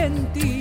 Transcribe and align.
gentil. 0.00 0.59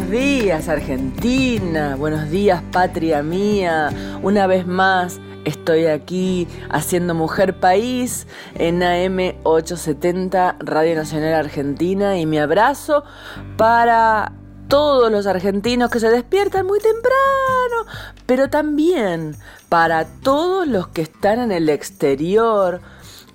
Buenos 0.00 0.18
días 0.18 0.68
Argentina, 0.70 1.94
buenos 1.94 2.30
días 2.30 2.62
patria 2.72 3.22
mía. 3.22 3.90
Una 4.22 4.46
vez 4.46 4.66
más 4.66 5.20
estoy 5.44 5.86
aquí 5.86 6.48
haciendo 6.70 7.14
Mujer 7.14 7.60
País 7.60 8.26
en 8.54 8.80
AM870 8.80 10.56
Radio 10.60 10.94
Nacional 10.94 11.34
Argentina 11.34 12.18
y 12.18 12.24
mi 12.24 12.38
abrazo 12.38 13.04
para 13.58 14.32
todos 14.68 15.12
los 15.12 15.26
argentinos 15.26 15.90
que 15.90 16.00
se 16.00 16.08
despiertan 16.08 16.66
muy 16.66 16.80
temprano, 16.80 17.84
pero 18.24 18.48
también 18.48 19.36
para 19.68 20.06
todos 20.06 20.66
los 20.66 20.88
que 20.88 21.02
están 21.02 21.40
en 21.40 21.52
el 21.52 21.68
exterior, 21.68 22.80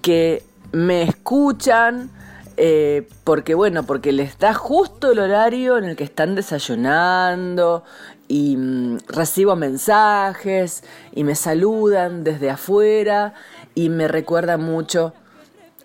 que 0.01 0.43
me 0.71 1.03
escuchan 1.03 2.09
eh, 2.57 3.07
porque 3.23 3.53
bueno, 3.53 3.83
porque 3.83 4.13
les 4.13 4.37
da 4.39 4.53
justo 4.53 5.11
el 5.11 5.19
horario 5.19 5.77
en 5.77 5.83
el 5.85 5.95
que 5.97 6.05
están 6.05 6.35
desayunando 6.35 7.83
y 8.29 8.55
mm, 8.55 8.99
recibo 9.09 9.55
mensajes 9.57 10.83
y 11.13 11.25
me 11.25 11.35
saludan 11.35 12.23
desde 12.23 12.49
afuera 12.49 13.33
y 13.73 13.89
me 13.89 14.07
recuerda 14.07 14.57
mucho 14.57 15.13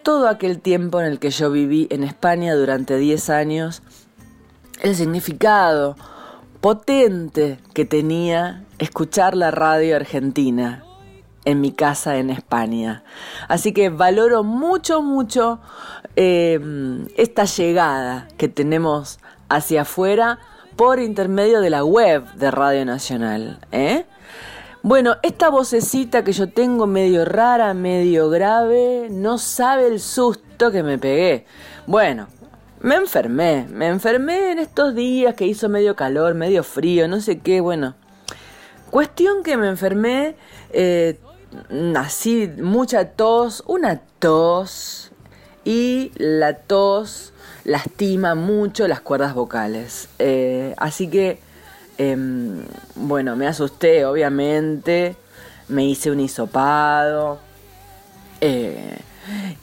todo 0.03 0.29
aquel 0.29 0.61
tiempo 0.61 1.01
en 1.01 1.07
el 1.07 1.19
que 1.19 1.31
yo 1.31 1.51
viví 1.51 1.89
en 1.91 2.05
España 2.05 2.55
durante 2.55 2.97
10 2.97 3.31
años, 3.31 3.83
el 4.81 4.95
significado 4.95 5.97
potente 6.61 7.59
que 7.75 7.85
tenía 7.85 8.65
escuchar 8.79 9.37
la 9.37 9.51
radio 9.51 9.97
argentina 9.97 10.85
en 11.45 11.61
mi 11.61 11.73
casa 11.73 12.17
en 12.17 12.31
España. 12.31 13.03
Así 13.49 13.73
que 13.73 13.89
valoro 13.89 14.43
mucho, 14.43 15.03
mucho 15.03 15.61
em, 16.17 17.07
esta 17.17 17.45
llegada 17.45 18.29
que 18.37 18.49
tenemos 18.49 19.19
hacia 19.49 19.83
afuera 19.83 20.39
por 20.77 21.01
intermedio 21.01 21.61
de 21.61 21.71
la 21.71 21.85
web 21.85 22.25
de 22.35 22.51
Radio 22.51 22.85
Nacional. 22.85 23.59
¿eh? 23.73 24.07
Bueno, 24.83 25.17
esta 25.23 25.51
vocecita 25.51 26.25
que 26.25 26.33
yo 26.33 26.49
tengo 26.49 26.87
medio 26.87 27.25
rara, 27.25 27.75
medio 27.75 28.31
grave, 28.31 29.09
no 29.11 29.37
sabe 29.37 29.89
el 29.89 30.01
susto 30.01 30.71
que 30.71 30.83
me 30.83 30.97
pegué. 30.97 31.45
Bueno, 31.87 32.29
me 32.81 32.95
enfermé, 32.95 33.67
me 33.71 33.89
enfermé 33.89 34.53
en 34.53 34.59
estos 34.59 34.95
días 34.95 35.35
que 35.35 35.47
hizo 35.47 35.69
medio 35.69 35.97
calor, 35.97 36.35
medio 36.35 36.63
frío, 36.65 37.09
no 37.09 37.21
sé 37.21 37.41
qué, 37.41 37.61
bueno. 37.61 37.95
Cuestión 38.91 39.43
que 39.43 39.59
me 39.59 39.69
enfermé, 39.69 40.35
eh, 40.73 41.21
así, 41.97 42.49
mucha 42.59 43.05
tos, 43.05 43.63
una 43.67 44.01
tos, 44.19 45.11
y 45.65 46.13
la 46.17 46.55
tos 46.55 47.33
lastima 47.65 48.35
mucho 48.35 48.89
las 48.89 49.01
cuerdas 49.01 49.35
vocales. 49.35 50.09
Eh, 50.19 50.75
así 50.79 51.09
que, 51.09 51.39
em, 51.99 52.63
bueno, 52.95 53.37
me 53.37 53.47
asusté, 53.47 54.05
obviamente, 54.05 55.17
me 55.69 55.85
hice 55.85 56.11
un 56.11 56.21
hisopado. 56.21 57.39
Eh, 58.41 58.99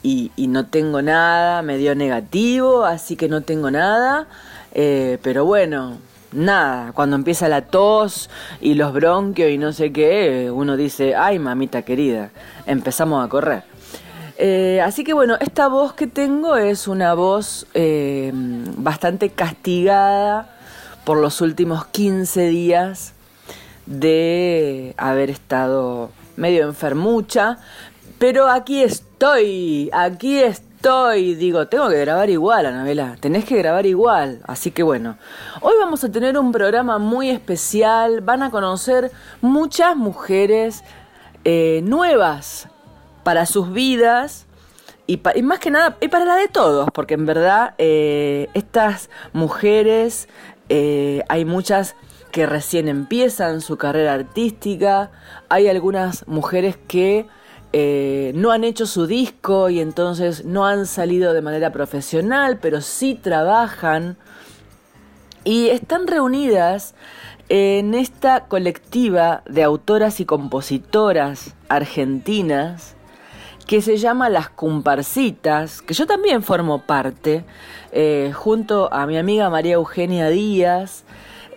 y, 0.02 0.30
no 0.48 0.66
tengo 0.66 1.02
nada, 1.02 1.62
me 1.62 1.76
dio 1.76 1.94
negativo, 1.94 2.84
así 2.84 3.16
que 3.16 3.28
no 3.28 3.42
tengo 3.42 3.70
nada. 3.70 4.28
Eh, 4.72 5.18
pero 5.22 5.44
bueno, 5.44 5.98
nada, 6.32 6.92
cuando 6.92 7.16
empieza 7.16 7.48
la 7.48 7.62
tos 7.62 8.30
y 8.60 8.74
los 8.74 8.92
bronquios 8.92 9.50
y 9.50 9.58
no 9.58 9.72
sé 9.72 9.92
qué, 9.92 10.50
uno 10.52 10.76
dice, 10.76 11.14
ay 11.14 11.38
mamita 11.38 11.82
querida, 11.82 12.30
empezamos 12.66 13.24
a 13.24 13.28
correr. 13.28 13.64
Eh, 14.40 14.80
así 14.84 15.02
que 15.02 15.14
bueno, 15.14 15.36
esta 15.40 15.66
voz 15.66 15.94
que 15.94 16.06
tengo 16.06 16.56
es 16.56 16.86
una 16.86 17.14
voz 17.14 17.66
eh, 17.74 18.30
bastante 18.34 19.30
castigada 19.30 20.54
por 21.04 21.18
los 21.18 21.40
últimos 21.40 21.86
15 21.86 22.48
días 22.48 23.14
de 23.86 24.94
haber 24.96 25.30
estado 25.30 26.10
medio 26.36 26.66
enfermucha, 26.68 27.58
pero 28.18 28.48
aquí 28.48 28.82
estoy, 28.82 29.90
aquí 29.92 30.38
estoy. 30.38 30.67
Digo, 30.80 31.66
tengo 31.66 31.88
que 31.88 32.00
grabar 32.00 32.30
igual, 32.30 32.66
Anabela. 32.66 33.16
Tenés 33.18 33.44
que 33.44 33.56
grabar 33.58 33.84
igual. 33.84 34.40
Así 34.46 34.70
que 34.70 34.84
bueno, 34.84 35.18
hoy 35.60 35.74
vamos 35.78 36.04
a 36.04 36.12
tener 36.12 36.38
un 36.38 36.52
programa 36.52 36.98
muy 36.98 37.30
especial. 37.30 38.20
Van 38.20 38.44
a 38.44 38.50
conocer 38.50 39.10
muchas 39.40 39.96
mujeres 39.96 40.84
eh, 41.44 41.80
nuevas 41.82 42.68
para 43.24 43.44
sus 43.44 43.72
vidas. 43.72 44.46
Y, 45.08 45.20
más 45.42 45.58
que 45.58 45.70
nada, 45.70 45.96
y 46.00 46.08
para 46.08 46.24
la 46.24 46.36
de 46.36 46.48
todos, 46.48 46.90
porque 46.92 47.14
en 47.14 47.26
verdad 47.26 47.74
eh, 47.78 48.48
estas 48.54 49.10
mujeres, 49.32 50.28
eh, 50.68 51.24
hay 51.28 51.44
muchas 51.44 51.96
que 52.30 52.46
recién 52.46 52.88
empiezan 52.88 53.62
su 53.62 53.78
carrera 53.78 54.12
artística, 54.12 55.10
hay 55.48 55.66
algunas 55.66 56.28
mujeres 56.28 56.76
que 56.86 57.26
eh, 57.72 58.32
no 58.34 58.50
han 58.50 58.64
hecho 58.64 58.86
su 58.86 59.06
disco 59.06 59.68
y 59.68 59.80
entonces 59.80 60.44
no 60.44 60.66
han 60.66 60.86
salido 60.86 61.32
de 61.32 61.42
manera 61.42 61.70
profesional, 61.70 62.58
pero 62.60 62.80
sí 62.80 63.14
trabajan 63.14 64.16
y 65.44 65.68
están 65.68 66.06
reunidas 66.06 66.94
en 67.48 67.94
esta 67.94 68.46
colectiva 68.46 69.42
de 69.48 69.62
autoras 69.62 70.20
y 70.20 70.24
compositoras 70.24 71.54
argentinas 71.68 72.94
que 73.66 73.82
se 73.82 73.98
llama 73.98 74.30
Las 74.30 74.48
Comparsitas, 74.48 75.82
que 75.82 75.92
yo 75.92 76.06
también 76.06 76.42
formo 76.42 76.86
parte, 76.86 77.44
eh, 77.92 78.32
junto 78.34 78.92
a 78.92 79.06
mi 79.06 79.18
amiga 79.18 79.50
María 79.50 79.74
Eugenia 79.74 80.30
Díaz. 80.30 81.04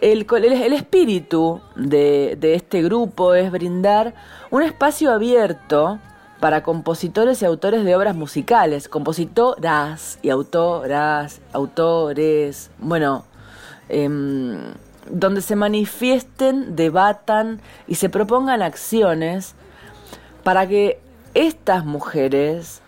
El, 0.01 0.25
el, 0.31 0.73
espíritu 0.73 1.61
de, 1.75 2.35
de 2.39 2.55
este 2.55 2.81
grupo 2.81 3.35
es 3.35 3.51
brindar 3.51 4.15
un 4.49 4.63
espacio 4.63 5.11
abierto 5.11 5.99
para 6.41 6.63
compositores 6.63 7.41
y 7.41 7.45
autores 7.45 7.85
de 7.85 7.95
obras 7.95 8.15
musicales, 8.15 8.89
compositoras 8.89 10.17
y 10.23 10.31
autoras, 10.31 11.39
autores, 11.53 12.71
bueno, 12.79 13.25
em, 13.89 14.73
donde 15.07 15.41
se 15.41 15.55
manifiesten, 15.55 16.75
debatan 16.75 17.61
y 17.87 17.95
se 17.95 18.09
propongan 18.09 18.63
acciones 18.63 19.53
para 20.43 20.67
que 20.67 20.99
estas 21.35 21.85
mujeres 21.85 22.81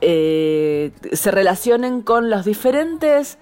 eh, 0.00 0.92
se 1.12 1.30
relacionen 1.30 2.00
con 2.00 2.30
las 2.30 2.46
diferentes 2.46 3.38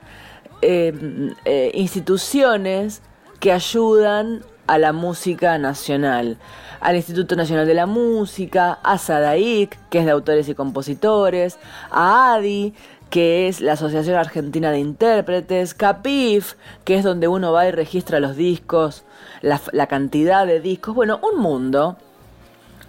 em, 0.62 1.35
eh, 1.44 1.70
instituciones 1.75 3.03
que 3.41 3.53
ayudan 3.53 4.44
a 4.67 4.79
la 4.79 4.93
música 4.93 5.59
nacional 5.59 6.38
al 6.82 6.97
Instituto 6.97 7.37
Nacional 7.37 7.64
de 7.67 7.75
la 7.75 7.87
Música, 7.87 8.81
a 8.82 8.99
SADAIC, 8.99 9.79
que 9.88 10.00
es 10.00 10.05
de 10.05 10.11
autores 10.11 10.49
y 10.49 10.55
compositores, 10.55 11.59
a 11.93 12.35
ADI, 12.35 12.75
que 13.09 13.47
es 13.47 13.61
la 13.61 13.75
Asociación 13.75 14.17
Argentina 14.17 14.73
de 14.73 14.81
Intérpretes, 14.81 15.75
CAPIF, 15.75 16.55
que 16.85 16.97
es 16.97 17.05
donde 17.05 17.29
uno 17.29 17.53
va 17.53 17.69
y 17.69 17.70
registra 17.70 18.19
los 18.19 18.35
discos, 18.35 19.05
la, 19.43 19.61
la 19.70 19.87
cantidad 19.87 20.44
de 20.44 20.61
discos, 20.61 20.93
bueno, 20.93 21.20
un 21.23 21.41
mundo, 21.41 21.99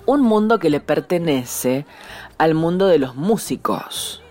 un 0.08 0.22
mundo 0.22 0.58
que 0.58 0.72
le 0.72 0.80
pertenece 0.80 1.86
al 2.40 2.56
mundo 2.56 2.88
de 2.88 2.98
los 2.98 3.16
músicos. 3.16 4.24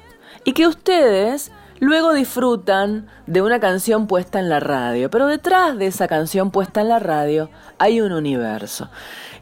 Y 0.44 0.54
que 0.54 0.66
ustedes 0.66 1.52
luego 1.82 2.14
disfrutan 2.14 3.08
de 3.26 3.42
una 3.42 3.58
canción 3.58 4.06
puesta 4.06 4.38
en 4.38 4.48
la 4.48 4.60
radio, 4.60 5.10
pero 5.10 5.26
detrás 5.26 5.76
de 5.76 5.88
esa 5.88 6.06
canción 6.06 6.52
puesta 6.52 6.80
en 6.80 6.88
la 6.88 7.00
radio 7.00 7.50
hay 7.78 8.00
un 8.00 8.12
universo. 8.12 8.88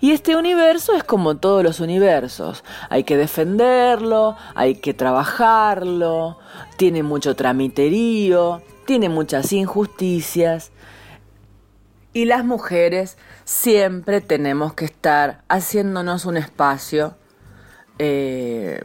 Y 0.00 0.12
este 0.12 0.36
universo 0.36 0.94
es 0.94 1.04
como 1.04 1.36
todos 1.36 1.62
los 1.62 1.80
universos. 1.80 2.64
Hay 2.88 3.04
que 3.04 3.18
defenderlo, 3.18 4.38
hay 4.54 4.76
que 4.76 4.94
trabajarlo, 4.94 6.38
tiene 6.78 7.02
mucho 7.02 7.36
tramiterío, 7.36 8.62
tiene 8.86 9.10
muchas 9.10 9.52
injusticias. 9.52 10.72
Y 12.14 12.24
las 12.24 12.42
mujeres 12.42 13.18
siempre 13.44 14.22
tenemos 14.22 14.72
que 14.72 14.86
estar 14.86 15.42
haciéndonos 15.50 16.24
un 16.24 16.38
espacio 16.38 17.16
eh, 17.98 18.82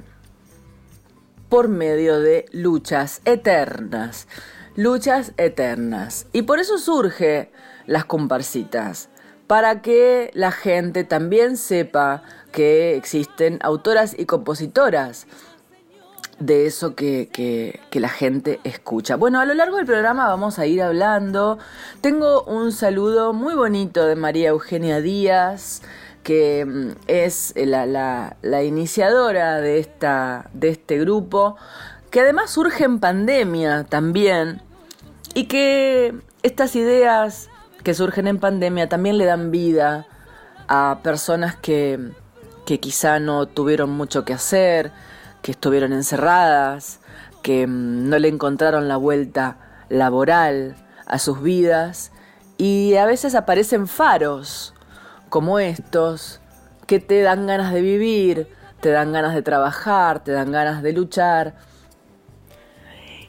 por 1.50 1.68
medio 1.68 2.19
de 2.19 2.45
luchas 2.51 3.21
eternas. 3.25 4.27
Luchas 4.75 5.33
eternas. 5.38 6.27
Y 6.33 6.44
por 6.44 6.59
eso 6.59 6.77
surge 6.77 7.51
las 7.86 8.06
comparsitas 8.06 9.09
para 9.47 9.81
que 9.81 10.31
la 10.33 10.52
gente 10.52 11.04
también 11.04 11.57
sepa 11.57 12.23
que 12.52 12.95
existen 12.95 13.59
autoras 13.61 14.16
y 14.18 14.25
compositoras 14.25 15.28
de 16.40 16.66
eso 16.66 16.95
que, 16.95 17.80
la 17.92 18.09
gente 18.09 18.59
escucha. 18.64 19.16
Bueno, 19.16 19.40
a 19.40 19.45
lo 19.45 19.54
largo 19.54 19.78
del 19.78 19.85
programa 19.85 20.28
vamos 20.28 20.59
a 20.59 20.66
ir 20.66 20.81
hablando. 20.81 21.57
Tengo 22.02 22.44
un 22.44 22.71
saludo 22.71 23.33
muy 23.33 23.56
bonito 23.56 24.06
de 24.06 24.16
María 24.16 24.49
Eugenia 24.49 24.99
Díaz, 24.99 25.81
que 26.25 26.65
mm, 26.65 26.91
es 27.07 27.53
la, 27.55 28.35
la, 28.41 28.63
iniciadora 28.63 29.61
de, 29.61 29.77
esta, 29.77 30.49
de 30.53 30.69
este 30.69 30.97
grupo, 30.99 31.55
que 32.09 32.21
además 32.21 32.49
surge 32.49 32.83
en 32.83 32.99
pandemia 32.99 33.85
también, 33.85 34.61
y 35.35 35.45
que 35.45 36.15
estas 36.41 36.75
ideas 36.75 37.49
que 37.83 37.94
surgen 37.94 38.27
en 38.27 38.39
pandemia 38.39 38.89
también 38.89 39.19
le 39.19 39.25
dan 39.25 39.51
vida 39.51 40.07
a 40.67 40.99
personas 41.03 41.55
que, 41.55 41.99
que 42.65 42.79
quizá 42.79 43.19
no 43.19 43.45
tuvieron 43.45 43.91
mucho 43.91 44.25
que 44.25 44.33
hacer, 44.33 44.91
que 45.44 45.51
estuvieron 45.51 45.94
encerradas, 45.94 47.01
que 47.44 47.67
mm, 47.67 48.09
no 48.09 48.17
le 48.17 48.29
encontraron 48.29 48.87
la 48.87 48.97
vuelta 48.97 49.57
laboral 49.89 50.75
a 51.05 51.19
sus 51.19 51.44
vidas 51.44 52.11
y 52.57 52.95
a 52.95 53.05
veces 53.05 53.35
aparecen 53.35 53.87
faros 53.87 54.74
como 55.35 55.59
estos 55.59 56.39
que 56.87 57.01
te 57.01 57.21
dan 57.21 57.45
ganas 57.45 57.73
de 57.73 57.81
vivir, 57.81 58.47
te 58.80 58.87
dan 58.87 59.11
ganas 59.11 59.35
de 59.35 59.42
trabajar, 59.42 60.23
te 60.23 60.31
dan 60.31 60.49
ganas 60.49 60.81
de 60.81 60.94
luchar. 60.94 61.56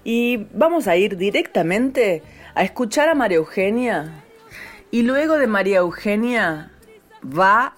Y 0.05 0.47
vamos 0.55 0.87
a 0.87 0.95
ir 0.95 1.17
directamente 1.17 2.23
a 2.55 2.63
escuchar 2.63 3.09
a 3.09 3.17
María 3.17 3.39
Eugenia 3.39 4.23
y 4.93 5.03
luego 5.03 5.37
de 5.37 5.49
María 5.49 5.79
Eugenia 5.79 6.71
va 7.25 7.75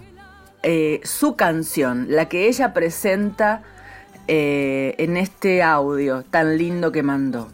eh, 0.63 1.01
su 1.05 1.35
canción, 1.35 2.09
la 2.11 2.29
que 2.29 2.49
ella 2.49 2.75
presenta 2.75 3.63
eh, 4.27 4.95
en 4.99 5.17
este 5.17 5.63
audio 5.63 6.23
tan 6.23 6.59
lindo 6.59 6.93
que 6.93 7.03
mandó. 7.03 7.49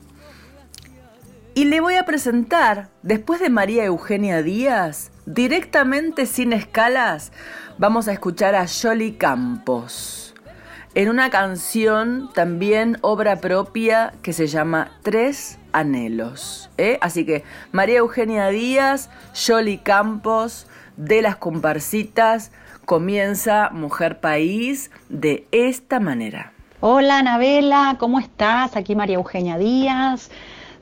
Y 1.54 1.66
le 1.66 1.81
voy 1.81 1.95
a 1.95 2.04
presentar, 2.04 2.88
después 3.02 3.38
de 3.38 3.49
María 3.49 3.85
Eugenia 3.85 4.43
Díaz, 4.43 5.12
directamente 5.26 6.26
sin 6.26 6.52
escalas, 6.52 7.33
vamos 7.78 8.09
a 8.09 8.12
escuchar 8.12 8.54
a 8.54 8.66
Jolly 8.66 9.12
Campos, 9.12 10.35
en 10.95 11.09
una 11.09 11.31
canción 11.31 12.31
también 12.35 12.99
obra 13.00 13.37
propia 13.37 14.14
que 14.23 14.33
se 14.33 14.47
llama 14.47 14.93
Tres 15.02 15.59
anhelos. 15.73 16.71
¿eh? 16.78 16.99
Así 17.00 17.25
que 17.26 17.43
María 17.73 17.99
Eugenia 17.99 18.49
Díaz, 18.49 19.11
Yoli 19.35 19.78
Campos, 19.78 20.66
de 20.97 21.21
las 21.23 21.37
comparsitas, 21.37 22.52
comienza 22.85 23.71
Mujer 23.71 24.21
País 24.21 24.93
de 25.09 25.49
esta 25.50 25.99
manera. 25.99 26.52
Hola 26.81 27.19
Anabela, 27.19 27.97
¿cómo 27.99 28.21
estás? 28.21 28.76
Aquí 28.76 28.95
María 28.95 29.16
Eugenia 29.16 29.59
Díaz 29.59 30.31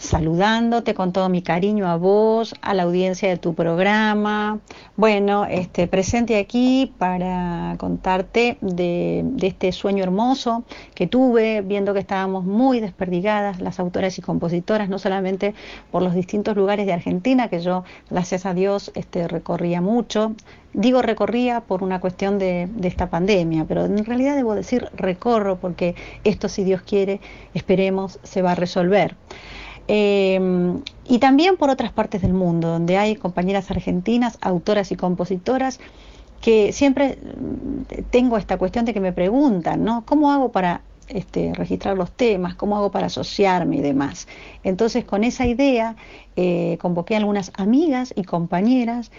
saludándote 0.02 0.94
con 0.94 1.12
todo 1.12 1.28
mi 1.28 1.42
cariño 1.42 1.86
a 1.86 1.96
vos, 1.96 2.56
a 2.60 2.74
la 2.74 2.82
audiencia 2.82 3.28
de 3.28 3.36
tu 3.36 3.54
programa. 3.54 4.58
Bueno, 4.96 5.46
este, 5.48 5.86
presente 5.86 6.38
aquí 6.38 6.92
para 6.98 7.76
contarte 7.78 8.58
de, 8.60 9.24
este 9.40 9.70
sueño 9.70 10.02
hermoso 10.02 10.64
que 10.96 11.06
tuve, 11.06 11.60
viendo 11.62 11.94
que 11.94 12.00
estábamos 12.00 12.44
muy 12.44 12.80
desperdigadas 12.80 13.60
las 13.60 13.78
autoras 13.78 14.18
y 14.18 14.22
compositoras, 14.22 14.88
no 14.88 14.98
solamente 14.98 15.54
por 15.92 16.02
los 16.02 16.14
distintos 16.14 16.56
lugares 16.56 16.86
de 16.86 16.92
Argentina, 16.94 17.48
que 17.48 17.60
yo, 17.60 17.84
gracias 18.10 18.44
a 18.44 18.54
Dios, 18.54 18.90
este, 18.94 19.28
recorría 19.28 19.80
mucho. 19.80 20.34
Digo 20.72 21.00
recorría 21.00 21.60
por 21.60 21.84
una 21.84 22.00
cuestión 22.00 22.40
de, 22.40 22.68
de 22.74 22.88
esta 22.88 23.08
pandemia, 23.08 23.66
pero 23.68 23.84
en 23.84 24.04
realidad 24.04 24.34
debo 24.34 24.56
decir 24.56 24.88
recorro 24.96 25.58
porque 25.60 25.94
esto, 26.24 26.48
si 26.48 26.64
Dios 26.64 26.82
quiere, 26.82 27.20
esperemos, 27.54 28.18
se 28.24 28.42
va 28.42 28.52
a 28.52 28.56
resolver. 28.56 29.14
Em, 29.88 30.80
y 31.04 31.18
también 31.18 31.56
por 31.56 31.70
otras 31.70 31.92
partes 31.92 32.22
del 32.22 32.32
mundo, 32.32 32.68
donde 32.68 32.96
hay 32.98 33.16
compañeras 33.16 33.70
argentinas, 33.70 34.38
autoras 34.40 34.92
y 34.92 34.96
compositoras, 34.96 35.80
que 36.40 36.72
siempre 36.72 37.18
mm, 37.18 38.02
tengo 38.10 38.36
esta 38.36 38.58
cuestión 38.58 38.84
de 38.84 38.94
que 38.94 39.00
me 39.00 39.12
preguntan, 39.12 39.84
¿no? 39.84 40.04
¿Cómo 40.04 40.30
hago 40.32 40.50
para 40.52 40.82
este, 41.08 41.52
registrar 41.54 41.96
los 41.96 42.10
temas? 42.12 42.54
¿Cómo 42.54 42.76
hago 42.76 42.90
para 42.90 43.06
asociarme 43.06 43.76
y 43.76 43.80
demás? 43.80 44.28
Entonces, 44.64 45.04
con 45.04 45.24
esa 45.24 45.46
idea, 45.46 45.96
eh, 46.36 46.78
convoqué 46.80 47.14
a 47.14 47.18
algunas 47.18 47.52
amigas 47.56 48.12
y 48.16 48.24
compañeras 48.24 49.10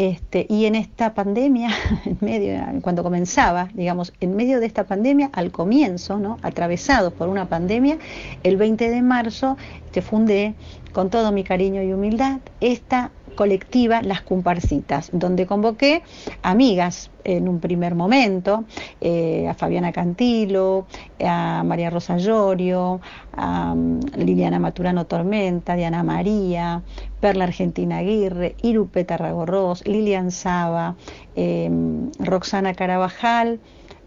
este, 0.00 0.46
y 0.48 0.64
en 0.64 0.76
esta 0.76 1.12
pandemia, 1.12 1.68
en 2.06 2.16
medio, 2.22 2.58
cuando 2.80 3.02
comenzaba, 3.02 3.68
digamos, 3.74 4.14
en 4.20 4.34
medio 4.34 4.58
de 4.58 4.64
esta 4.64 4.84
pandemia, 4.84 5.28
al 5.34 5.50
comienzo, 5.50 6.18
¿no? 6.18 6.38
atravesados 6.40 7.12
por 7.12 7.28
una 7.28 7.50
pandemia, 7.50 7.98
el 8.42 8.56
20 8.56 8.88
de 8.88 9.02
marzo 9.02 9.58
te 9.92 10.00
fundé 10.00 10.54
con 10.94 11.10
todo 11.10 11.32
mi 11.32 11.44
cariño 11.44 11.82
y 11.82 11.92
humildad 11.92 12.40
esta 12.62 13.10
colectiva 13.34 14.02
Las 14.02 14.22
Comparsitas, 14.22 15.10
donde 15.12 15.46
convoqué 15.46 16.02
amigas 16.42 17.10
en 17.24 17.48
un 17.48 17.60
primer 17.60 17.94
momento, 17.94 18.64
eh, 19.00 19.48
a 19.48 19.54
Fabiana 19.54 19.92
Cantilo, 19.92 20.86
a 21.24 21.62
María 21.64 21.90
Rosa 21.90 22.16
Llorio, 22.16 23.00
a 23.36 23.72
um, 23.72 24.00
Liliana 24.16 24.58
Maturano 24.58 25.06
Tormenta, 25.06 25.76
Diana 25.76 26.02
María, 26.02 26.82
Perla 27.20 27.44
Argentina 27.44 27.98
Aguirre, 27.98 28.56
Irupe 28.62 29.04
Tarragorros, 29.04 29.86
Lilian 29.86 30.30
Saba, 30.30 30.96
em, 31.36 32.10
Roxana 32.18 32.74
Carabajal, 32.74 33.58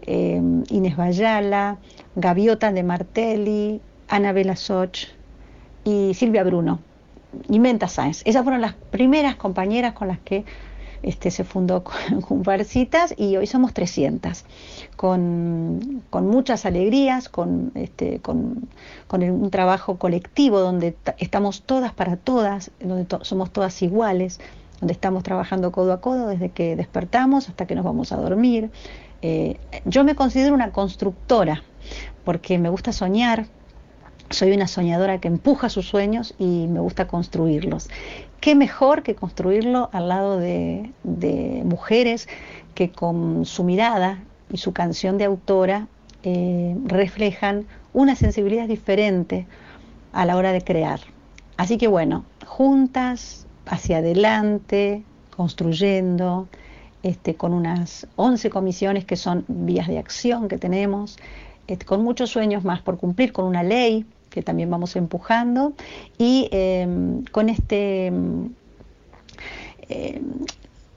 em, 0.02 0.64
Inés 0.70 0.96
Bayala, 0.96 1.78
Gaviota 2.16 2.72
de 2.72 2.82
Martelli, 2.82 3.80
Anabela 4.08 4.56
Soch 4.56 5.08
y 5.84 6.14
Silvia 6.14 6.44
Bruno 6.44 6.80
y 7.48 7.58
Menta 7.58 7.88
Sáenz. 7.88 8.22
Esas 8.24 8.42
fueron 8.42 8.60
las 8.60 8.74
primeras 8.74 9.36
compañeras 9.36 9.94
con 9.94 10.08
las 10.08 10.18
que 10.18 10.44
este, 11.04 11.30
se 11.30 11.44
fundó 11.44 11.84
Comparsitas 12.26 13.14
y 13.18 13.36
hoy 13.36 13.46
somos 13.46 13.74
300, 13.74 14.44
con, 14.96 16.02
muchas 16.10 16.66
alegrías, 16.66 17.28
con, 17.28 17.72
este, 17.74 18.20
con, 18.20 18.68
un 19.10 19.50
trabajo 19.50 19.98
colectivo 19.98 20.60
donde 20.60 20.96
estamos 21.18 21.62
todas 21.62 21.92
para 21.92 22.16
todas, 22.16 22.70
donde 22.80 23.06
somos 23.22 23.50
todas 23.52 23.80
iguales, 23.82 24.40
donde 24.80 24.92
estamos 24.92 25.22
trabajando 25.22 25.72
codo 25.72 25.92
a 25.92 26.00
codo 26.00 26.28
desde 26.28 26.50
que 26.50 26.74
despertamos 26.74 27.48
hasta 27.48 27.66
que 27.66 27.74
nos 27.74 27.84
vamos 27.84 28.12
a 28.12 28.16
dormir. 28.16 28.70
Eh, 29.22 29.58
yo 29.84 30.04
me 30.04 30.14
considero 30.14 30.54
una 30.54 30.72
constructora 30.72 31.62
porque 32.24 32.58
me 32.58 32.68
gusta 32.70 32.92
soñar, 32.92 33.46
soy 34.30 34.52
una 34.52 34.66
soñadora 34.66 35.20
que 35.20 35.28
empuja 35.28 35.68
sus 35.68 35.86
sueños 35.86 36.34
y 36.38 36.66
me 36.66 36.80
gusta 36.80 37.06
construirlos. 37.06 37.88
¿Qué 38.44 38.54
mejor 38.54 39.02
que 39.02 39.14
construirlo 39.14 39.88
al 39.94 40.10
lado 40.10 40.38
de, 40.38 40.92
mujeres 41.64 42.28
que 42.74 42.90
con 42.90 43.46
su 43.46 43.64
mirada 43.64 44.22
y 44.52 44.58
su 44.58 44.74
canción 44.74 45.16
de 45.16 45.24
autora 45.24 45.88
eh, 46.24 46.76
reflejan 46.84 47.64
una 47.94 48.14
sensibilidad 48.16 48.68
diferente 48.68 49.46
a 50.12 50.26
la 50.26 50.36
hora 50.36 50.52
de 50.52 50.60
crear? 50.60 51.00
Así 51.56 51.78
que 51.78 51.88
bueno, 51.88 52.26
juntas, 52.44 53.46
hacia 53.64 53.96
adelante, 53.96 55.04
construyendo, 55.34 56.46
este, 57.02 57.36
con 57.36 57.54
unas 57.54 58.06
11 58.16 58.50
comisiones 58.50 59.06
que 59.06 59.16
son 59.16 59.46
vías 59.48 59.88
de 59.88 59.98
acción 59.98 60.48
que 60.48 60.58
tenemos, 60.58 61.16
este, 61.66 61.86
con 61.86 62.04
muchos 62.04 62.28
sueños 62.28 62.62
más 62.62 62.82
por 62.82 62.98
cumplir, 62.98 63.32
con 63.32 63.46
una 63.46 63.62
ley 63.62 64.04
que 64.34 64.42
también 64.42 64.68
vamos 64.68 64.96
empujando. 64.96 65.74
Y 66.18 66.48
em, 66.50 67.22
con 67.30 67.48
este 67.48 68.06
em, 68.06 68.50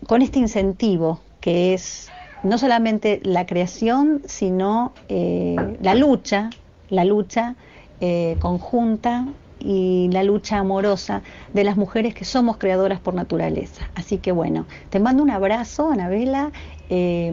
con 0.07 0.21
este 0.23 0.39
incentivo 0.39 1.19
que 1.39 1.75
es 1.75 2.09
no 2.41 2.57
solamente 2.57 3.19
la 3.23 3.45
creación 3.45 4.23
sino 4.25 4.93
eh, 5.07 5.77
la 5.81 5.93
lucha 5.93 6.49
la 6.89 7.03
lucha 7.05 7.55
eh, 7.99 8.37
conjunta 8.39 9.27
y 9.59 10.09
la 10.11 10.23
lucha 10.23 10.57
amorosa 10.57 11.21
de 11.53 11.63
las 11.63 11.77
mujeres 11.77 12.13
que 12.13 12.25
somos 12.25 12.57
creadoras 12.57 12.99
por 12.99 13.13
naturaleza. 13.13 13.89
Así 13.95 14.17
que 14.17 14.31
bueno, 14.31 14.65
te 14.89 14.99
mando 14.99 15.23
un 15.23 15.29
abrazo, 15.29 15.91
Anabela, 15.91 16.51
eh, 16.89 17.31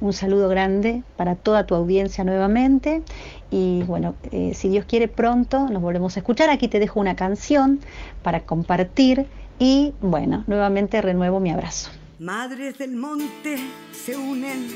un 0.00 0.12
saludo 0.12 0.48
grande 0.48 1.02
para 1.16 1.36
toda 1.36 1.66
tu 1.66 1.74
audiencia 1.74 2.24
nuevamente 2.24 3.02
y 3.50 3.82
bueno, 3.84 4.14
eh, 4.32 4.52
si 4.54 4.68
Dios 4.68 4.84
quiere 4.86 5.08
pronto 5.08 5.68
nos 5.68 5.82
volvemos 5.82 6.16
a 6.16 6.20
escuchar. 6.20 6.50
Aquí 6.50 6.68
te 6.68 6.78
dejo 6.80 7.00
una 7.00 7.16
canción 7.16 7.80
para 8.22 8.40
compartir 8.40 9.26
y 9.58 9.94
bueno, 10.00 10.44
nuevamente 10.46 11.00
renuevo 11.02 11.40
mi 11.40 11.50
abrazo. 11.50 11.90
Madres 12.18 12.78
del 12.78 12.96
monte 12.96 13.58
se 13.92 14.16
unen 14.16 14.68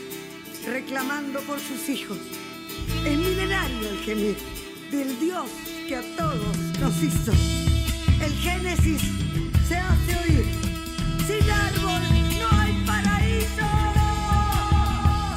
reclamando 0.66 1.40
por 1.40 1.58
sus 1.58 1.88
hijos. 1.88 2.18
Es 3.04 3.18
milenario 3.18 3.88
el 3.90 3.98
gemir 3.98 4.36
del 4.92 5.18
Dios 5.18 5.71
que 5.92 5.96
a 5.98 6.16
todos 6.16 6.56
nos 6.80 7.02
hizo. 7.02 7.32
El 8.24 8.32
Génesis 8.36 9.02
se 9.68 9.76
hace 9.76 10.16
oír. 10.24 10.46
Sin 11.26 11.50
árbol 11.50 12.02
no 12.40 12.58
hay 12.58 12.72
paraíso. 12.86 13.68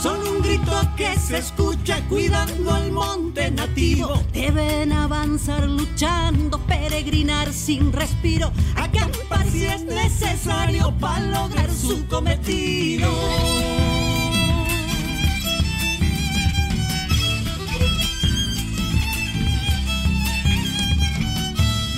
Son 0.01 0.25
un 0.25 0.41
grito 0.41 0.71
que 0.95 1.19
se 1.19 1.39
escucha 1.39 1.99
cuidando 2.07 2.77
el 2.77 2.93
monte 2.93 3.51
nativo. 3.51 4.23
Deben 4.31 4.93
avanzar 4.93 5.65
luchando, 5.67 6.57
peregrinar 6.59 7.51
sin 7.51 7.91
respiro. 7.91 8.53
Acampar 8.77 9.45
si 9.51 9.65
es 9.65 9.83
necesario 9.83 10.93
para 11.01 11.19
lograr 11.19 11.69
su 11.69 12.07
cometido. 12.07 13.11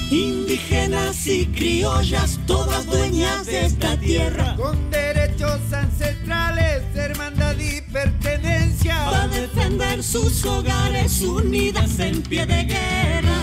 Indígenas 0.10 1.28
y 1.28 1.48
criollas, 1.48 2.40
todas 2.48 2.86
dueñas 2.86 3.46
de 3.46 3.66
esta 3.66 4.00
tierra. 4.00 4.56
Con 4.56 4.90
derechos 4.90 5.60
ancestrales, 5.74 6.84
hermandad 6.96 7.58
y 7.60 7.82
pertenencia. 7.92 9.04
Para 9.04 9.28
defender 9.28 10.02
sus 10.02 10.46
hogares 10.46 11.22
unidas 11.22 12.00
en 12.00 12.22
pie 12.22 12.46
de 12.46 12.64
guerra. 12.64 13.38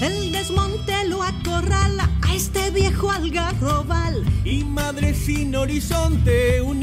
El 0.00 0.32
desmonte 0.32 1.04
lo 1.06 1.22
acorrala 1.22 2.10
este 2.34 2.70
viejo 2.70 3.10
algarrobal. 3.10 4.24
Y 4.44 4.64
madres 4.64 5.18
sin 5.18 5.54
horizonte 5.54 6.60
unidas 6.62 6.79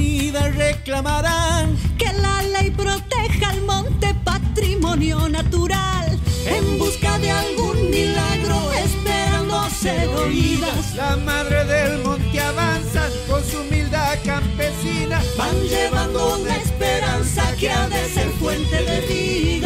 reclamarán 0.88 1.76
que 1.98 2.14
la 2.14 2.42
ley 2.44 2.72
proteja 2.72 3.52
el 3.52 3.62
monte 3.64 4.16
patrimonio 4.24 5.28
natural. 5.28 6.18
En 6.46 6.80
busca 6.80 7.20
de 7.20 7.30
algún 7.30 7.90
milagro, 7.90 8.72
esperando 8.72 9.70
ser 9.70 10.08
oídas. 10.08 10.96
La 10.96 11.18
madre 11.18 11.66
del 11.66 12.04
monte 12.04 12.40
avanza 12.40 13.10
con 13.28 13.44
su 13.44 13.60
humildad 13.60 14.18
campesina. 14.24 15.22
Van 15.38 15.62
llevando 15.64 16.38
una 16.38 16.56
esperanza 16.56 17.44
que 17.60 17.70
ha 17.70 17.90
de 17.90 18.08
ser 18.08 18.30
fuente 18.40 18.78
de 18.86 19.02
vida. 19.02 19.57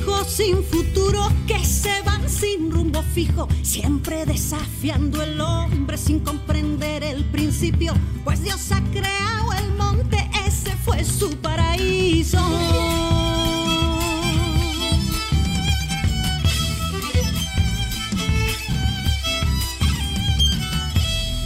hijos 0.00 0.26
sin 0.28 0.62
futuro 0.64 1.28
que 1.46 1.64
se 1.64 2.00
van 2.02 2.28
sin 2.28 2.70
rumbo 2.70 3.02
fijo, 3.14 3.48
siempre 3.62 4.24
desafiando 4.24 5.22
el 5.22 5.40
hombre 5.40 5.98
sin 5.98 6.20
comprender 6.20 7.02
el 7.02 7.24
principio, 7.24 7.92
pues 8.24 8.42
Dios 8.42 8.72
ha 8.72 8.80
creado 8.92 9.52
el 9.52 9.74
monte, 9.74 10.30
ese 10.46 10.70
fue 10.84 11.04
su 11.04 11.36
paraíso. 11.38 12.40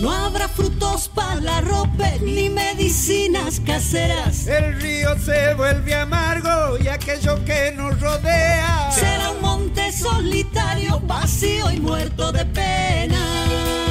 No 0.01 0.11
habrá 0.11 0.49
frutos 0.49 1.09
para 1.09 1.37
la 1.37 1.61
ropa 1.61 2.11
ni 2.21 2.51
medicinas 2.51 3.61
caseras. 3.61 4.47
El 4.47 4.81
río 4.81 5.17
se 5.19 5.55
vuelve 5.55 5.95
amargo 5.95 6.79
y 6.79 6.89
aquello 6.89 7.45
que 7.45 7.73
nos 7.77 8.01
rodea 8.01 8.91
será 8.91 9.31
un 9.31 9.41
monte 9.41 9.93
solitario, 9.93 11.01
vacío 11.01 11.71
y 11.71 11.81
muerto 11.81 12.33
de 12.33 12.45
pena. 12.45 13.84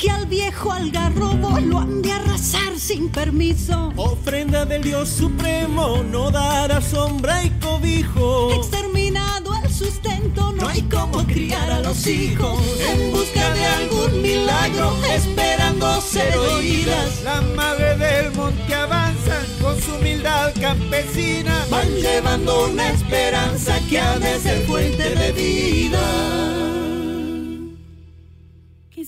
Que 0.00 0.10
al 0.10 0.24
viejo 0.26 0.72
algarrobo 0.72 1.60
lo 1.60 1.78
han 1.78 2.00
de 2.00 2.10
arrasar 2.10 2.78
sin 2.78 3.10
permiso. 3.10 3.92
Ofrenda 3.96 4.64
del 4.64 4.82
Dios 4.82 5.10
Supremo 5.10 6.02
no 6.02 6.30
dará 6.30 6.80
sombra 6.80 7.44
y 7.44 7.50
cobijo. 7.60 8.50
Exterminado 8.54 9.52
el 9.62 9.70
sustento, 9.70 10.52
no 10.52 10.68
hay 10.68 10.80
como 10.82 11.26
criar 11.26 11.70
a 11.70 11.80
los 11.80 12.06
hijos. 12.06 12.58
En 12.88 13.12
busca 13.12 13.52
de 13.52 13.66
algún 13.66 14.22
milagro, 14.22 14.96
esperando 15.14 16.00
ser 16.00 16.34
oídas. 16.38 17.22
La 17.22 17.42
madre 17.42 17.98
del 17.98 18.32
monte 18.32 18.74
avanzan 18.74 19.44
con 19.60 19.78
su 19.82 19.96
humildad 19.96 20.54
campesina. 20.58 21.66
Van 21.70 21.88
llevando 21.88 22.70
una 22.70 22.88
esperanza 22.88 23.78
que 23.90 24.00
ha 24.00 24.18
de 24.18 24.40
ser 24.40 24.66
fuente 24.66 25.14
de 25.14 25.32
vida. 25.32 26.59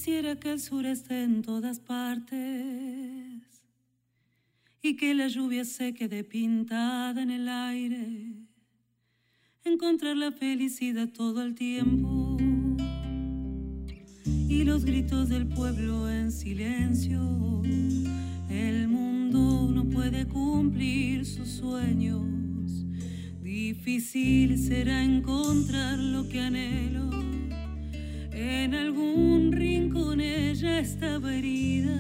Quisiera 0.05 0.35
que 0.35 0.51
el 0.51 0.59
sur 0.59 0.85
esté 0.85 1.23
en 1.23 1.43
todas 1.43 1.79
partes 1.79 2.37
y 4.83 4.97
que 4.97 5.15
la 5.15 5.29
lluvia 5.29 5.65
se 5.65 5.95
quede 5.95 6.25
pintada 6.25 7.23
en 7.23 7.31
el 7.31 7.49
aire. 7.49 8.33
Encontrar 9.65 10.17
la 10.17 10.33
felicidad 10.33 11.09
todo 11.09 11.41
el 11.45 11.55
tiempo 11.55 12.37
y 14.27 14.65
los 14.65 14.85
gritos 14.85 15.29
del 15.29 15.47
pueblo 15.47 16.11
en 16.11 16.33
silencio. 16.33 17.63
El 18.51 18.89
mundo 18.89 19.71
no 19.73 19.89
puede 19.89 20.27
cumplir 20.27 21.25
sus 21.25 21.49
sueños. 21.49 22.27
Difícil 23.41 24.59
será 24.59 25.05
encontrar 25.05 26.01
lo 26.01 26.29
que 26.29 26.41
anhelo. 26.41 27.32
En 28.35 28.75
algún 28.75 29.53
rincón 29.53 30.21
ella 30.21 30.79
estaba 30.79 31.35
herida, 31.35 31.99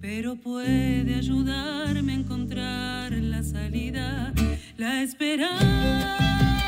pero 0.00 0.36
puede 0.36 1.14
ayudarme 1.14 2.12
a 2.12 2.16
encontrar 2.16 3.12
la 3.12 3.42
salida, 3.42 4.32
la 4.76 5.02
esperanza. 5.02 6.59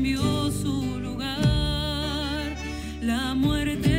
Cambió 0.00 0.50
su 0.50 0.98
lugar. 0.98 2.56
La 3.02 3.34
muerte 3.34 3.89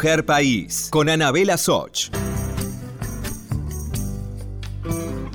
Mujer 0.00 0.24
País, 0.24 0.88
con 0.90 1.10
Anabela 1.10 1.58
Soch. 1.58 2.08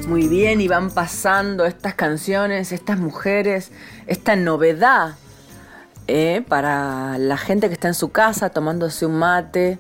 Muy 0.08 0.28
bien, 0.28 0.60
y 0.60 0.68
van 0.68 0.90
pasando 0.90 1.66
estas 1.66 1.94
canciones, 1.94 2.72
estas 2.72 2.98
mujeres, 2.98 3.72
esta 4.08 4.36
novedad 4.36 5.18
eh, 6.08 6.44
para 6.48 7.20
la 7.20 7.38
gente 7.38 7.68
que 7.68 7.76
está 7.76 7.90
en 7.90 7.94
su 7.94 8.10
casa 8.10 8.50
tomándose 8.50 9.06
un 9.06 9.20
mate 9.20 9.78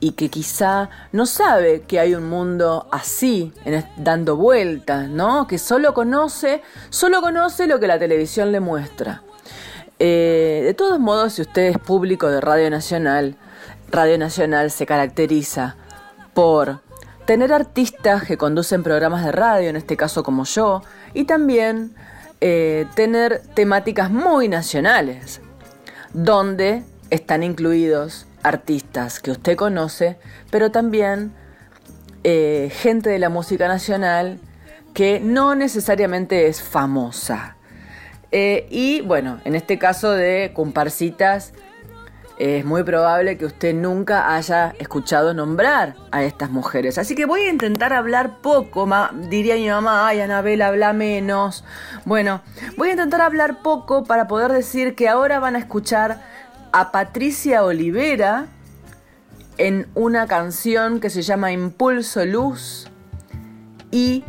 y 0.00 0.14
que 0.14 0.30
quizá 0.30 0.90
no 1.12 1.26
sabe 1.26 1.82
que 1.82 2.00
hay 2.00 2.16
un 2.16 2.28
mundo 2.28 2.88
así, 2.90 3.52
dando 3.96 4.34
vueltas, 4.34 5.08
¿no? 5.08 5.46
Que 5.46 5.58
solo 5.58 5.94
conoce, 5.94 6.60
solo 6.90 7.20
conoce 7.20 7.68
lo 7.68 7.78
que 7.78 7.86
la 7.86 8.00
televisión 8.00 8.50
le 8.50 8.58
muestra. 8.58 9.22
Eh, 10.00 10.62
de 10.64 10.74
todos 10.74 10.98
modos, 10.98 11.34
si 11.34 11.42
usted 11.42 11.68
es 11.68 11.78
público 11.78 12.28
de 12.28 12.40
Radio 12.40 12.68
Nacional, 12.68 13.36
Radio 13.94 14.18
Nacional 14.18 14.72
se 14.72 14.86
caracteriza 14.86 15.76
por 16.34 16.80
tener 17.26 17.52
artistas 17.52 18.24
que 18.24 18.36
conducen 18.36 18.82
programas 18.82 19.24
de 19.24 19.30
radio, 19.30 19.70
en 19.70 19.76
este 19.76 19.96
caso 19.96 20.24
como 20.24 20.44
yo, 20.44 20.82
y 21.14 21.24
también 21.24 21.94
eh, 22.40 22.86
tener 22.96 23.42
temáticas 23.54 24.10
muy 24.10 24.48
nacionales, 24.48 25.40
donde 26.12 26.82
están 27.10 27.44
incluidos 27.44 28.26
artistas 28.42 29.20
que 29.20 29.30
usted 29.30 29.56
conoce, 29.56 30.18
pero 30.50 30.70
también 30.70 31.32
eh, 32.24 32.70
gente 32.72 33.10
de 33.10 33.20
la 33.20 33.28
música 33.28 33.68
nacional 33.68 34.40
que 34.92 35.20
no 35.20 35.54
necesariamente 35.54 36.48
es 36.48 36.60
famosa. 36.62 37.56
Eh, 38.32 38.66
y 38.70 39.00
bueno, 39.02 39.40
en 39.44 39.54
este 39.54 39.78
caso 39.78 40.10
de 40.10 40.50
comparsitas, 40.52 41.52
es 42.38 42.64
muy 42.64 42.82
probable 42.82 43.38
que 43.38 43.46
usted 43.46 43.74
nunca 43.74 44.34
haya 44.34 44.74
escuchado 44.78 45.34
nombrar 45.34 45.94
a 46.10 46.24
estas 46.24 46.50
mujeres. 46.50 46.98
Así 46.98 47.14
que 47.14 47.26
voy 47.26 47.42
a 47.42 47.50
intentar 47.50 47.92
hablar 47.92 48.38
poco, 48.40 48.88
diría 49.28 49.54
mi 49.54 49.68
mamá, 49.68 50.08
ay 50.08 50.20
Anabel, 50.20 50.62
habla 50.62 50.92
menos. 50.92 51.64
Bueno, 52.04 52.42
voy 52.76 52.88
a 52.88 52.92
intentar 52.92 53.20
hablar 53.20 53.62
poco 53.62 54.04
para 54.04 54.26
poder 54.26 54.50
decir 54.52 54.94
que 54.94 55.08
ahora 55.08 55.38
van 55.38 55.54
a 55.56 55.58
escuchar 55.58 56.22
a 56.72 56.90
Patricia 56.90 57.62
Olivera 57.64 58.46
en 59.58 59.86
una 59.94 60.26
canción 60.26 60.98
que 60.98 61.10
se 61.10 61.22
llama 61.22 61.52
Impulso 61.52 62.24
Luz 62.24 62.88
y 63.92 64.24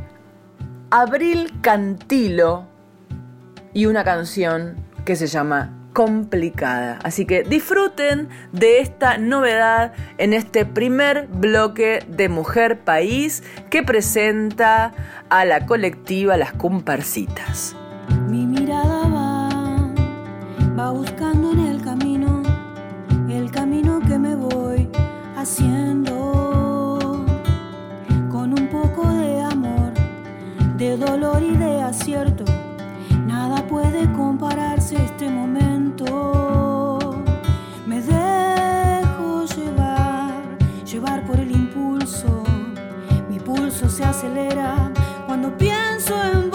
Abril 0.91 1.51
Cantilo 1.61 2.67
y 3.73 3.87
una 3.87 4.03
canción 4.03 4.75
que 5.03 5.15
se 5.15 5.25
llama 5.25 5.74
Complicada. 5.95 6.99
Así 7.03 7.25
que 7.25 7.43
disfruten 7.43 8.27
de 8.51 8.81
esta 8.81 9.17
novedad 9.17 9.93
en 10.17 10.33
este 10.33 10.65
primer 10.65 11.29
bloque 11.29 12.03
de 12.09 12.27
Mujer 12.27 12.81
País 12.81 13.43
que 13.69 13.81
presenta 13.81 14.91
a 15.29 15.45
la 15.45 15.65
colectiva 15.65 16.35
Las 16.35 16.51
Comparcitas. 16.51 17.77
Mi 18.27 18.45
mirada 18.45 19.07
va, 19.07 19.49
va 20.77 20.91
buscando 20.91 21.53
en 21.53 21.59
el 21.59 21.81
camino, 21.81 22.43
el 23.29 23.49
camino 23.49 24.01
que 24.01 24.19
me 24.19 24.35
voy 24.35 24.89
haciendo 25.37 27.23
con 28.29 28.51
un 28.51 28.67
poco 28.67 29.07
de 29.13 29.41
amor, 29.43 29.93
de 30.75 30.97
dolor 30.97 31.41
y 31.41 31.55
de 31.55 31.81
acierto 31.83 32.43
Nada 33.25 33.67
puede 33.67 34.11
compararse 34.13 34.95
este 34.95 35.29
momento. 35.29 35.74
Se 44.05 44.27
acelera 44.27 44.91
cuando 45.25 45.57
pienso 45.57 46.13
en 46.31 46.54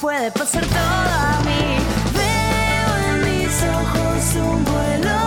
puede 0.00 0.30
pasar 0.30 0.64
todo 0.64 0.78
a 0.78 1.40
mí. 1.44 1.76
Veo 2.14 2.90
en 3.08 3.44
mis 3.44 3.62
ojos 3.62 4.34
un 4.36 4.64
vuelo. 4.64 5.19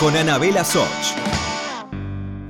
Con 0.00 0.16
Anabela 0.16 0.64
Soch. 0.64 1.14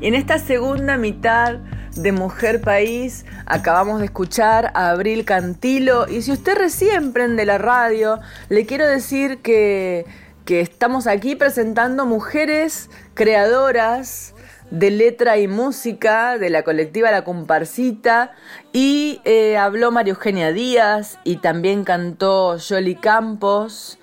En 0.01 0.15
esta 0.15 0.39
segunda 0.39 0.97
mitad 0.97 1.57
de 1.95 2.13
Mujer 2.13 2.63
País 2.63 3.27
acabamos 3.45 3.99
de 3.99 4.07
escuchar 4.07 4.73
a 4.75 4.91
Abril 4.91 5.27
Cantilo 5.27 6.09
y 6.09 6.23
si 6.23 6.33
usted 6.33 6.57
recién 6.57 7.13
prende 7.13 7.45
la 7.45 7.59
radio, 7.59 8.19
le 8.49 8.65
quiero 8.65 8.87
decir 8.87 9.39
que, 9.43 10.07
que 10.47 10.63
estamos 10.63 11.07
aquí 11.07 11.37
presentando 11.37 12.07
mujeres 12.07 12.89
creadoras 13.13 14.35
de 14.71 14.91
letra 14.91 15.37
y 15.37 15.49
música 15.49 16.39
de 16.39 16.49
la 16.49 16.63
colectiva 16.63 17.11
La 17.11 17.25
Comparsita 17.25 18.33
y 18.73 19.21
eh, 19.25 19.59
habló 19.59 19.91
María 19.91 20.13
Eugenia 20.15 20.53
Díaz 20.53 21.19
y 21.25 21.37
también 21.37 21.85
cantó 21.85 22.57
Jolly 22.59 22.95
Campos. 22.95 23.99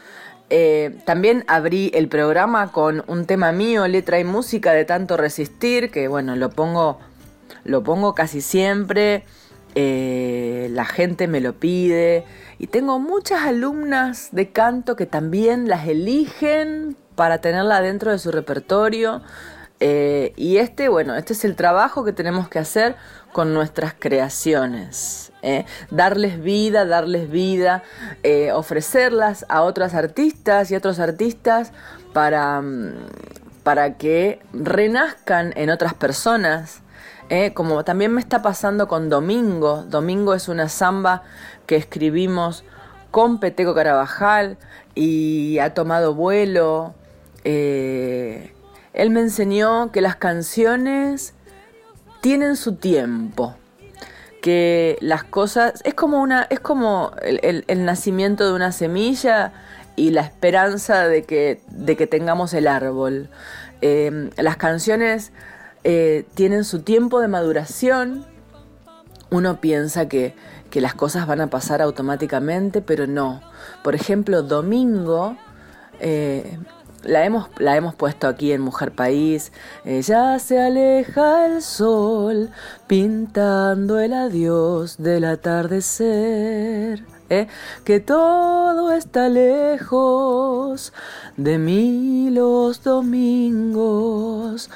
Eh, 0.50 0.96
también 1.06 1.44
abrí 1.48 1.92
el 1.94 2.08
programa 2.08 2.72
con 2.72 3.04
un 3.08 3.26
tema 3.26 3.52
mío, 3.52 3.88
letra 3.88 4.20
y 4.20 4.24
música 4.24 4.74
de 4.74 4.86
tanto 4.86 5.18
resistir, 5.18 5.90
que 5.90 6.08
bueno, 6.08 6.36
lo 6.36 6.50
pongo, 6.50 7.00
lo 7.64 7.84
pongo 7.84 8.14
casi 8.14 8.42
siempre. 8.42 9.24
Eh, 9.78 10.70
la 10.72 10.86
gente 10.86 11.28
me 11.28 11.42
lo 11.42 11.54
pide 11.54 12.24
y 12.60 12.68
tengo 12.68 12.98
muchas 12.98 13.42
alumnas 13.42 14.30
de 14.32 14.52
canto 14.52 14.96
que 14.96 15.06
también 15.06 15.68
las 15.68 15.86
eligen 15.88 16.96
para 17.16 17.40
tenerla 17.40 17.82
dentro 17.82 18.12
de 18.12 18.20
su 18.20 18.32
repertorio. 18.32 19.22
Eh, 19.80 20.34
y 20.38 20.58
este, 20.58 20.88
bueno, 20.88 21.16
este 21.16 21.34
es 21.34 21.44
el 21.44 21.56
trabajo 21.56 22.06
que 22.06 22.14
tenemos 22.14 22.48
que 22.48 22.60
hacer 22.60 22.96
con 23.34 23.54
nuestras 23.54 23.94
creaciones. 23.98 25.32
¿eh? 25.42 25.66
Darles 25.92 26.42
vida, 26.42 26.86
darles 26.86 27.30
vida, 27.30 27.84
eh, 28.24 28.52
ofrecerlas 28.52 29.46
a 29.50 29.64
otras 29.64 29.94
artistas 29.94 30.72
y 30.72 30.76
otros 30.76 31.00
artistas 31.00 31.74
para, 32.14 32.62
mm, 32.62 32.94
para 33.64 33.98
que 33.98 34.40
renazcan 34.54 35.52
en 35.56 35.70
otras 35.70 35.94
personas. 35.94 36.82
Como 37.56 37.84
también 37.84 38.14
me 38.14 38.22
está 38.22 38.44
pasando 38.44 38.88
con 38.88 39.10
Domingo. 39.10 39.84
Domingo 39.90 40.36
es 40.36 40.48
una 40.48 40.70
samba 40.70 41.24
que 41.66 41.76
escribimos 41.76 42.64
con 43.10 43.40
Peteco 43.40 43.74
Carabajal 43.74 44.60
y 44.94 45.58
ha 45.58 45.74
tomado 45.74 46.14
vuelo. 46.14 46.94
Él 48.96 49.10
me 49.10 49.20
enseñó 49.20 49.92
que 49.92 50.00
las 50.00 50.16
canciones 50.16 51.34
tienen 52.22 52.56
su 52.56 52.76
tiempo, 52.76 53.56
que 54.42 54.98
las 55.02 55.26
cosas 55.26 55.82
es 55.84 55.94
como 55.94 56.22
una 56.22 56.48
es 56.50 56.62
como 56.62 57.12
el, 57.22 57.66
nacimiento 57.86 58.48
de 58.48 58.54
una 58.54 58.72
semilla 58.72 59.52
y 59.98 60.12
la 60.12 60.22
esperanza 60.22 61.08
de 61.08 61.24
que, 61.24 61.62
de 61.70 61.98
que 61.98 62.08
tengamos 62.08 62.54
el 62.54 62.68
árbol. 62.68 63.30
Eh, 63.82 64.30
las 64.38 64.56
canciones 64.56 65.34
eh, 65.84 66.26
tienen 66.34 66.64
su 66.64 66.82
tiempo 66.82 67.20
de 67.20 67.28
maduración. 67.28 68.26
Uno 69.30 69.60
piensa 69.60 70.08
que, 70.08 70.36
que 70.70 70.80
las 70.80 70.94
cosas 70.94 71.28
van 71.28 71.42
a 71.42 71.48
pasar 71.48 71.82
automáticamente, 71.82 72.82
pero 72.82 73.08
no. 73.08 73.42
Por 73.84 73.94
ejemplo, 73.94 74.42
Domingo 74.42 75.38
eh, 76.00 76.58
la 77.06 77.26
hemos, 77.26 77.50
la 77.60 77.76
hemos 77.76 77.96
puesto 77.96 78.28
aquí 78.28 78.52
en 78.52 78.62
Mujer 78.62 78.92
País. 78.92 79.52
Ya 79.86 80.38
se 80.40 80.60
aleja 80.60 81.46
el 81.46 81.62
sol 81.62 82.50
pintando 82.88 84.00
el 84.00 84.14
adiós 84.14 84.98
del 84.98 85.26
atardecer. 85.26 87.04
¿eh? 87.30 87.48
Que 87.84 88.00
todo 88.00 88.92
está 88.92 89.30
lejos 89.30 90.94
de 91.38 91.58
mí 91.58 92.30
los 92.32 92.84
domingos. 92.84 94.70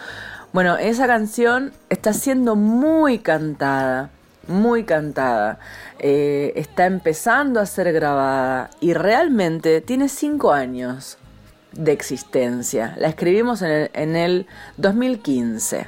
Bueno, 0.52 0.78
esa 0.78 1.06
canción 1.06 1.74
está 1.90 2.14
siendo 2.14 2.56
muy 2.56 3.20
cantada, 3.20 4.10
muy 4.48 4.84
cantada. 4.84 5.60
Eh, 6.00 6.54
está 6.56 6.86
empezando 6.86 7.60
a 7.60 7.66
ser 7.66 7.92
grabada 7.94 8.72
y 8.80 8.94
realmente 8.94 9.82
tiene 9.82 10.10
cinco 10.10 10.52
años 10.52 11.19
de 11.80 11.94
existencia. 11.94 12.94
La 12.98 13.08
escribimos 13.08 13.62
en 13.62 14.16
el, 14.16 14.48
2015. 14.78 15.88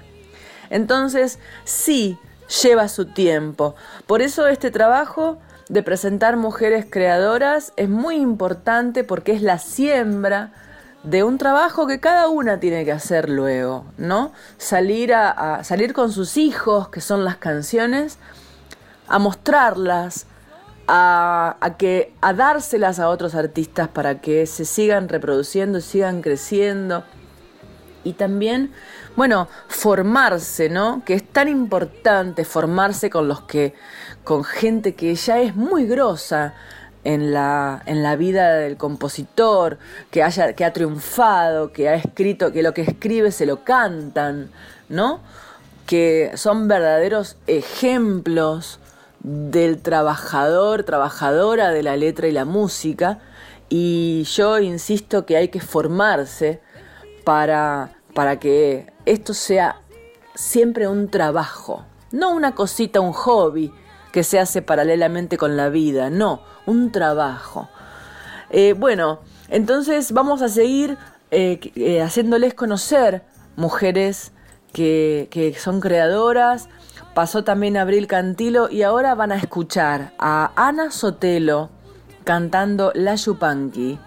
Entonces, 0.69 1.37
sí, 1.65 2.17
lleva 2.63 2.87
su 2.87 3.05
tiempo. 3.07 3.75
Por 4.07 4.21
eso 4.21 4.47
este 4.47 4.71
trabajo 4.71 5.37
de 5.67 5.83
presentar 5.83 6.37
mujeres 6.37 6.85
creadoras 6.89 7.73
es 7.75 7.89
muy 7.89 8.15
importante 8.15 9.03
porque 9.03 9.33
es 9.33 9.41
la 9.41 9.59
siembra 9.59 10.53
de 11.03 11.23
un 11.23 11.37
trabajo 11.37 11.87
que 11.87 11.99
cada 11.99 12.29
una 12.29 12.59
tiene 12.59 12.85
que 12.85 12.91
hacer 12.91 13.29
luego, 13.29 13.85
¿no? 13.97 14.31
Salir 14.57 15.13
a 15.13 15.63
salir 15.63 15.93
con 15.93 16.11
sus 16.11 16.37
hijos, 16.37 16.89
que 16.89 17.01
son 17.01 17.25
las 17.25 17.37
canciones, 17.37 18.17
a 19.07 19.19
mostrarlas, 19.19 20.27
a, 20.87 21.75
que, 21.77 22.13
a 22.21 22.33
dárselas 22.33 22.99
a 22.99 23.09
otros 23.09 23.35
artistas 23.35 23.87
para 23.87 24.21
que 24.21 24.45
se 24.45 24.65
sigan 24.65 25.09
reproduciendo, 25.09 25.81
sigan 25.81 26.21
creciendo. 26.21 27.03
Y 28.03 28.13
también, 28.13 28.71
bueno, 29.15 29.47
formarse, 29.67 30.69
¿no? 30.69 31.03
Que 31.05 31.13
es 31.13 31.27
tan 31.27 31.47
importante 31.47 32.45
formarse 32.45 33.09
con 33.09 33.27
los 33.27 33.41
que, 33.41 33.73
con 34.23 34.43
gente 34.43 34.95
que 34.95 35.13
ya 35.15 35.39
es 35.39 35.55
muy 35.55 35.85
grosa 35.85 36.55
en 37.03 37.31
la, 37.31 37.81
en 37.85 38.03
la 38.03 38.15
vida 38.15 38.55
del 38.55 38.77
compositor, 38.77 39.77
que 40.09 40.23
haya, 40.23 40.53
que 40.53 40.65
ha 40.65 40.73
triunfado, 40.73 41.71
que 41.71 41.89
ha 41.89 41.95
escrito, 41.95 42.51
que 42.51 42.63
lo 42.63 42.73
que 42.73 42.81
escribe 42.81 43.31
se 43.31 43.45
lo 43.45 43.63
cantan, 43.63 44.49
¿no? 44.89 45.19
Que 45.85 46.31
son 46.35 46.67
verdaderos 46.67 47.37
ejemplos 47.47 48.79
del 49.23 49.81
trabajador, 49.81 50.83
trabajadora 50.83 51.69
de 51.69 51.83
la 51.83 51.95
letra 51.97 52.27
y 52.27 52.31
la 52.31 52.45
música. 52.45 53.19
Y 53.69 54.23
yo 54.23 54.59
insisto 54.59 55.25
que 55.25 55.37
hay 55.37 55.49
que 55.49 55.61
formarse 55.61 56.61
para, 57.23 57.93
para 58.13 58.39
que 58.39 58.91
esto 59.05 59.33
sea 59.33 59.81
siempre 60.35 60.87
un 60.87 61.09
trabajo, 61.09 61.85
no 62.11 62.31
una 62.31 62.55
cosita, 62.55 62.99
un 62.99 63.13
hobby 63.13 63.71
que 64.11 64.23
se 64.23 64.39
hace 64.39 64.61
paralelamente 64.61 65.37
con 65.37 65.55
la 65.55 65.69
vida, 65.69 66.09
no, 66.09 66.41
un 66.65 66.91
trabajo. 66.91 67.69
Eh, 68.49 68.73
bueno, 68.73 69.19
entonces 69.49 70.11
vamos 70.11 70.41
a 70.41 70.49
seguir 70.49 70.97
eh, 71.31 71.59
eh, 71.75 72.01
haciéndoles 72.01 72.53
conocer 72.53 73.23
mujeres 73.55 74.33
que, 74.73 75.27
que 75.31 75.53
son 75.53 75.79
creadoras, 75.79 76.67
pasó 77.13 77.43
también 77.43 77.77
Abril 77.77 78.07
Cantilo 78.07 78.69
y 78.69 78.83
ahora 78.83 79.15
van 79.15 79.31
a 79.31 79.37
escuchar 79.37 80.13
a 80.17 80.51
Ana 80.55 80.91
Sotelo 80.91 81.69
cantando 82.23 82.91
La 82.95 83.15
Yupanqui 83.15 83.99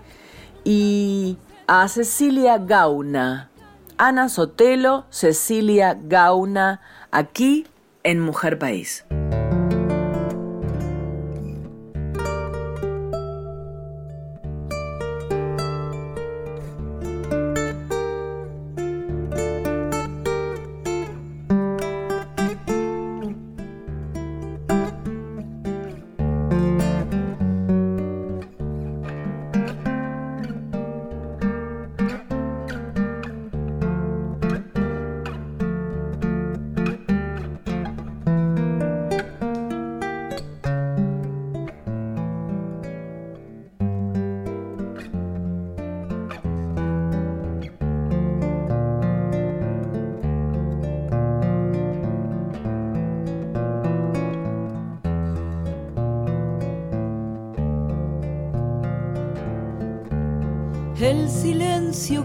y 0.65 1.37
a 1.67 1.89
Cecilia 1.89 2.59
Gauna. 2.59 3.51
Ana 3.97 4.29
Sotelo, 4.29 5.05
Cecilia 5.11 5.97
Gauna, 6.01 6.81
aquí 7.13 7.67
en 8.03 8.21
Mujer 8.21 8.59
País. 8.59 9.05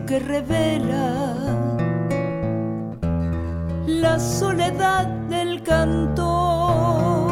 Que 0.09 0.17
revela 0.17 1.35
la 3.85 4.17
soledad 4.17 5.05
del 5.29 5.61
cantor, 5.61 7.31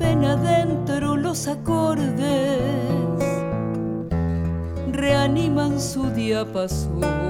ven 0.00 0.24
adentro 0.24 1.16
los 1.16 1.46
acordes, 1.46 2.58
reaniman 4.90 5.80
su 5.80 6.10
diapasón. 6.10 7.29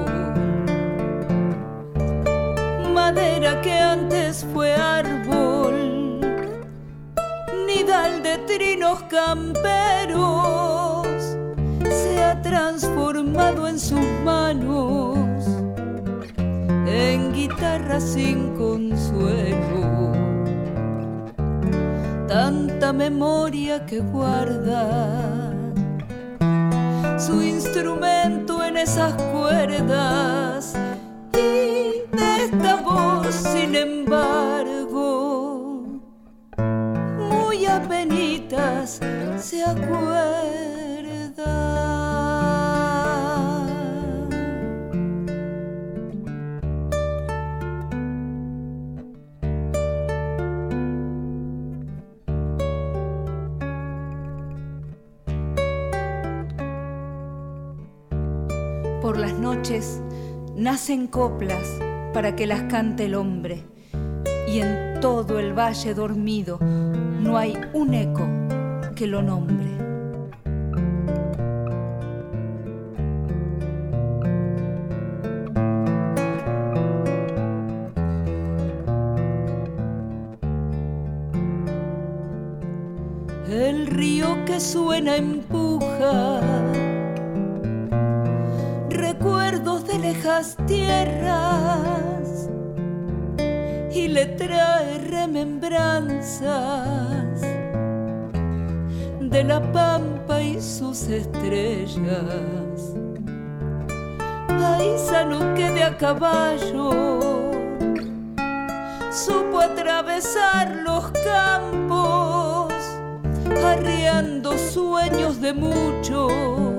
Por 59.01 59.19
las 59.19 59.33
noches 59.33 60.01
nacen 60.55 61.07
coplas 61.07 61.67
para 62.13 62.37
que 62.37 62.47
las 62.47 62.65
cante 62.65 63.07
el 63.07 63.15
hombre, 63.15 63.65
y 64.47 64.61
en 64.61 65.01
todo 65.01 65.39
el 65.39 65.59
valle 65.59 65.95
dormido 65.95 66.59
no 66.61 67.39
hay 67.39 67.59
un 67.73 67.95
eco 67.95 68.29
que 68.95 69.07
lo 69.07 69.23
nombre. 69.23 69.69
El 83.49 83.87
río 83.87 84.45
que 84.45 84.61
suena 84.61 85.17
empuja 85.17 86.50
tierras 90.67 92.49
y 93.93 94.09
le 94.09 94.25
trae 94.27 94.99
remembranzas 94.99 96.49
de 99.21 99.45
la 99.45 99.61
pampa 99.73 100.41
y 100.41 100.59
sus 100.61 101.09
estrellas. 101.09 102.95
Paisano 104.49 105.55
que 105.55 105.71
de 105.71 105.85
a 105.85 105.97
caballo 105.99 107.51
supo 109.13 109.61
atravesar 109.61 110.75
los 110.87 111.11
campos, 111.11 112.73
arriando 113.63 114.57
sueños 114.57 115.39
de 115.43 115.53
muchos 115.53 116.70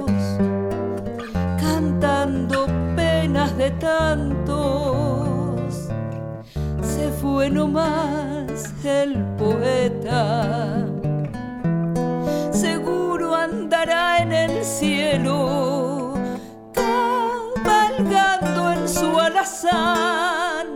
de 3.58 3.72
tantos. 3.72 4.54
Se 6.82 7.10
fue 7.22 7.50
nomás 7.50 8.74
el 8.84 9.24
poeta. 9.38 10.86
Seguro 12.52 13.36
andará 13.36 14.22
en 14.22 14.32
el 14.32 14.64
cielo, 14.64 16.14
cabalgando 16.74 18.72
en 18.72 18.88
su 18.88 19.20
alazán, 19.20 20.68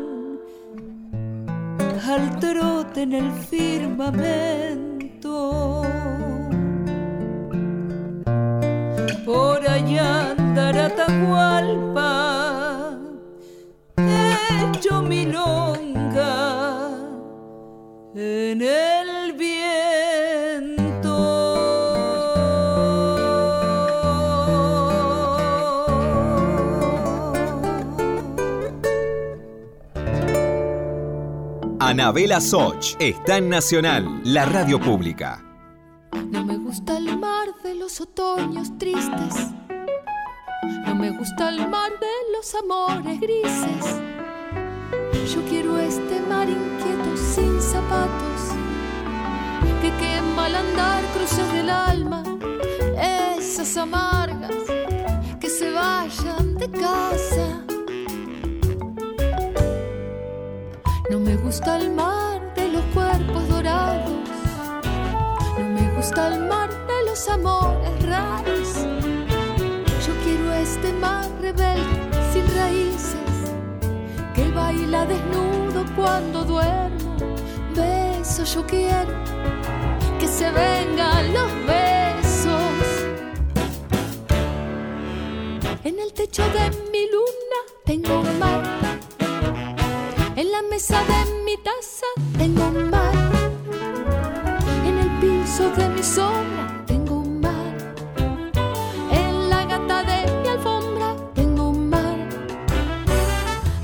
al 2.07 2.39
trote 2.39 3.03
en 3.03 3.13
el 3.13 3.31
firmamento. 3.31 4.84
Anabela 31.87 32.41
Soch 32.41 32.95
está 32.97 33.37
en 33.37 33.47
Nacional, 33.47 34.19
la 34.23 34.45
radio 34.45 34.79
pública. 34.79 35.45
No 36.31 36.43
me 36.43 36.57
gusta 36.57 36.97
el 36.97 37.15
mar 37.19 37.49
de 37.63 37.75
los 37.75 38.01
otoños 38.01 38.75
tristes. 38.79 39.35
No 40.87 40.95
me 40.95 41.11
gusta 41.11 41.49
el 41.49 41.69
mar 41.69 41.91
de 41.91 42.35
los 42.35 42.55
amores 42.55 43.21
grises. 43.21 44.01
Yo 45.31 45.43
quiero 45.47 45.77
este 45.77 46.21
mar 46.21 46.49
inquieto 46.49 47.15
sin 47.17 47.61
zapatos 47.61 48.41
que 49.79 49.91
quema 49.99 50.45
al 50.45 50.55
andar 50.55 51.03
cruces 51.13 51.53
del 51.53 51.69
alma. 51.69 52.23
Esas 53.37 53.77
amargas 53.77 54.55
que 55.39 55.49
se 55.51 55.71
vayan 55.71 56.57
de 56.57 56.67
casa. 56.71 57.64
Me 61.25 61.35
gusta 61.37 61.77
el 61.77 61.89
mar 61.89 62.39
de 62.53 62.69
los 62.69 62.83
cuerpos 62.93 63.49
dorados. 63.49 64.11
No 65.57 65.65
me 65.69 65.95
gusta 65.95 66.27
el 66.27 66.45
mar 66.47 66.69
de 66.69 67.09
los 67.09 67.27
amores 67.27 68.05
raros. 68.05 68.69
Yo 70.05 70.13
quiero 70.23 70.53
este 70.53 70.93
mar 70.93 71.25
rebelde 71.41 71.83
sin 72.31 72.45
raíces 72.55 73.35
que 74.35 74.51
baila 74.51 75.05
desnudo 75.07 75.83
cuando 75.95 76.43
duermo. 76.43 77.15
Beso, 77.75 78.43
yo 78.43 78.65
quiero 78.67 79.13
que 80.19 80.27
se 80.27 80.51
vengan 80.51 81.33
los 81.33 81.51
besos. 81.65 82.77
En 85.83 85.99
el 85.99 86.13
techo 86.13 86.43
de 86.43 86.69
mi 86.91 87.03
luna 87.13 87.59
tengo 87.83 88.19
un 88.19 88.39
mar. 88.39 88.94
En 90.37 90.51
la 90.51 90.61
mesa 90.63 91.01
de 91.05 91.43
mi 91.45 91.55
taza 91.55 92.07
tengo 92.37 92.65
un 92.67 92.89
mar. 92.89 93.15
En 94.85 94.97
el 94.97 95.09
piso 95.21 95.69
de 95.77 95.87
mi 95.87 96.03
sombra 96.03 96.83
tengo 96.85 97.19
un 97.19 97.39
mar. 97.39 97.73
En 99.11 99.49
la 99.49 99.63
gata 99.63 100.03
de 100.03 100.29
mi 100.41 100.49
alfombra 100.49 101.15
tengo 101.33 101.69
un 101.69 101.89
mar. 101.89 102.17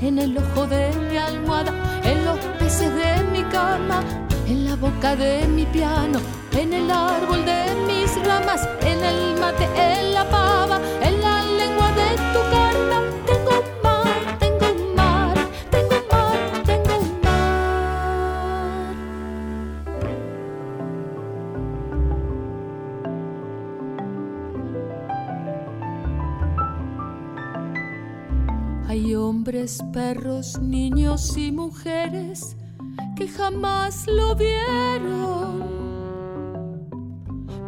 En 0.02 0.18
el 0.18 0.36
ojo 0.36 0.66
de 0.66 0.92
mi 1.08 1.16
almohada, 1.16 1.72
en 2.04 2.22
los 2.26 2.38
peces 2.58 2.94
de 2.94 3.24
mi 3.32 3.42
cama, 3.44 4.02
en 4.46 4.66
la 4.66 4.76
boca 4.76 5.16
de 5.16 5.46
mi 5.48 5.64
piano, 5.64 6.20
en 6.52 6.74
el 6.74 6.90
árbol 6.90 7.46
de 7.46 7.60
mis 7.86 8.10
ramas, 8.26 8.68
en 8.82 9.02
el 9.02 9.40
mate, 9.40 9.66
en 9.74 10.12
la 10.12 10.28
pava, 10.28 10.78
en 11.00 11.18
la 11.22 11.44
lengua 11.44 11.88
de 11.92 12.08
tu 12.34 12.40
carta. 12.50 12.61
Hombres, 29.52 29.84
perros, 29.92 30.58
niños 30.62 31.36
y 31.36 31.52
mujeres 31.52 32.56
que 33.14 33.28
jamás 33.28 34.06
lo 34.06 34.34
vieron. 34.34 35.68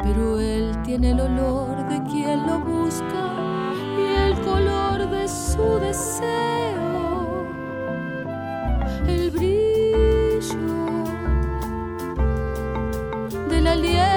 Pero 0.01 0.39
él 0.39 0.75
tiene 0.83 1.11
el 1.11 1.19
olor 1.19 1.87
de 1.87 2.01
quien 2.09 2.47
lo 2.47 2.59
busca 2.59 3.35
y 3.99 4.01
el 4.15 4.33
color 4.41 5.11
de 5.11 5.27
su 5.27 5.79
deseo. 5.79 7.45
El 9.07 9.29
brillo 9.29 10.57
del 13.47 13.67
aliento. 13.67 14.14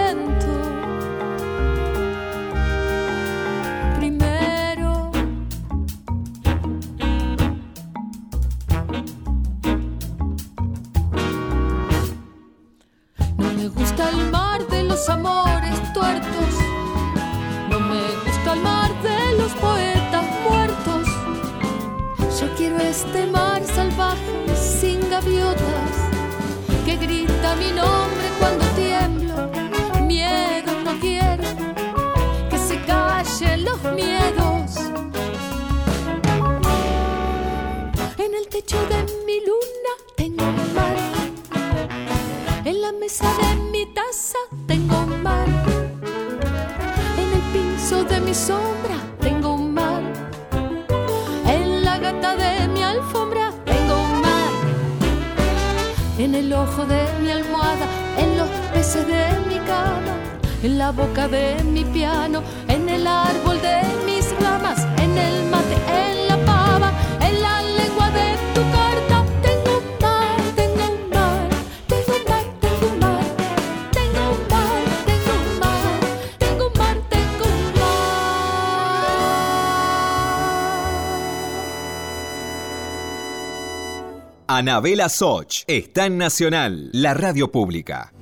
Anabela 84.59 85.09
Soch 85.09 85.63
está 85.69 86.07
en 86.07 86.19
Nacional, 86.19 86.91
la 86.93 87.15
radio 87.15 87.53
pública. 87.53 88.13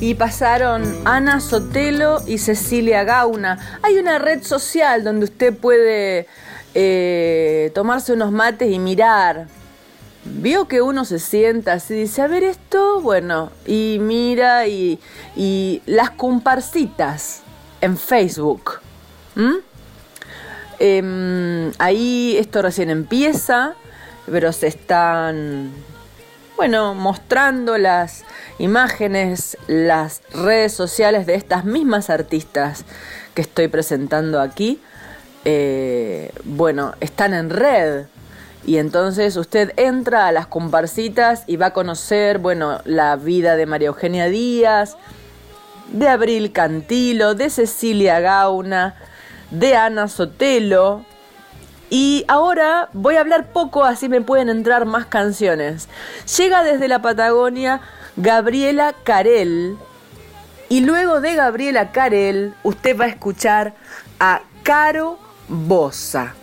Y 0.00 0.14
pasaron 0.14 0.82
Ana 1.04 1.40
Sotelo 1.40 2.22
y 2.26 2.38
Cecilia 2.38 3.04
Gauna. 3.04 3.78
Hay 3.82 3.98
una 3.98 4.18
red 4.18 4.42
social 4.42 5.04
donde 5.04 5.26
usted 5.26 5.54
puede 5.54 6.26
eh, 6.72 7.70
tomarse 7.74 8.14
unos 8.14 8.32
mates 8.32 8.72
y 8.72 8.78
mirar. 8.78 9.46
Vio 10.24 10.66
que 10.66 10.80
uno 10.80 11.04
se 11.04 11.18
sienta 11.18 11.74
así, 11.74 11.92
dice, 11.92 12.22
a 12.22 12.26
ver 12.26 12.44
esto, 12.44 13.02
bueno, 13.02 13.52
y 13.66 13.98
mira 14.00 14.66
y, 14.66 14.98
y 15.36 15.82
las 15.84 16.12
comparsitas 16.12 17.42
en 17.82 17.98
Facebook. 17.98 18.80
Em, 20.78 21.72
ahí 21.78 22.36
esto 22.38 22.62
recién 22.62 22.88
empieza, 22.88 23.74
pero 24.30 24.52
se 24.52 24.68
están, 24.68 25.72
bueno, 26.56 26.94
mostrando 26.94 27.78
las 27.78 28.24
imágenes, 28.58 29.56
las 29.66 30.22
redes 30.32 30.72
sociales 30.72 31.26
de 31.26 31.34
estas 31.34 31.64
mismas 31.64 32.10
artistas 32.10 32.84
que 33.34 33.42
estoy 33.42 33.68
presentando 33.68 34.40
aquí. 34.40 34.80
Eh, 35.44 36.32
bueno, 36.44 36.94
están 37.00 37.34
en 37.34 37.50
red. 37.50 38.06
Y 38.66 38.76
entonces 38.76 39.36
usted 39.36 39.72
entra 39.76 40.26
a 40.26 40.32
las 40.32 40.46
comparsitas 40.46 41.44
y 41.46 41.56
va 41.56 41.66
a 41.66 41.72
conocer, 41.72 42.38
bueno, 42.38 42.80
la 42.84 43.16
vida 43.16 43.56
de 43.56 43.64
María 43.64 43.88
Eugenia 43.88 44.26
Díaz, 44.26 44.96
de 45.92 46.08
Abril 46.08 46.52
Cantilo, 46.52 47.34
de 47.34 47.48
Cecilia 47.48 48.20
Gauna, 48.20 48.96
de 49.50 49.74
Ana 49.76 50.08
Sotelo. 50.08 51.04
Y 51.90 52.24
ahora 52.28 52.88
voy 52.92 53.16
a 53.16 53.20
hablar 53.20 53.52
poco, 53.52 53.84
así 53.84 54.08
me 54.08 54.20
pueden 54.20 54.48
entrar 54.48 54.86
más 54.86 55.06
canciones. 55.06 55.88
Llega 56.38 56.62
desde 56.62 56.86
la 56.86 57.02
Patagonia 57.02 57.80
Gabriela 58.16 58.94
Carel. 59.02 59.76
Y 60.68 60.82
luego 60.82 61.20
de 61.20 61.34
Gabriela 61.34 61.90
Carel, 61.90 62.54
usted 62.62 62.96
va 62.96 63.06
a 63.06 63.08
escuchar 63.08 63.74
a 64.20 64.42
Caro 64.62 65.18
Bosa. 65.48 66.34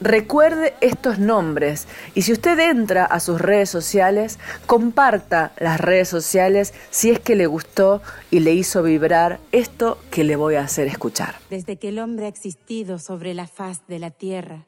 Recuerde 0.00 0.74
estos 0.82 1.18
nombres 1.18 1.88
y 2.14 2.22
si 2.22 2.32
usted 2.32 2.58
entra 2.58 3.06
a 3.06 3.20
sus 3.20 3.40
redes 3.40 3.70
sociales, 3.70 4.38
comparta 4.66 5.52
las 5.58 5.80
redes 5.80 6.10
sociales 6.10 6.74
si 6.90 7.10
es 7.10 7.20
que 7.20 7.36
le 7.36 7.46
gustó 7.46 8.02
y 8.30 8.40
le 8.40 8.52
hizo 8.52 8.82
vibrar 8.82 9.40
esto 9.50 9.98
que 10.10 10.24
le 10.24 10.36
voy 10.36 10.56
a 10.56 10.62
hacer 10.62 10.88
escuchar. 10.88 11.36
Desde 11.48 11.76
que 11.76 11.88
el 11.88 12.00
hombre 12.00 12.26
ha 12.26 12.28
existido 12.28 12.98
sobre 12.98 13.32
la 13.32 13.46
faz 13.46 13.86
de 13.86 13.98
la 13.98 14.10
tierra, 14.10 14.66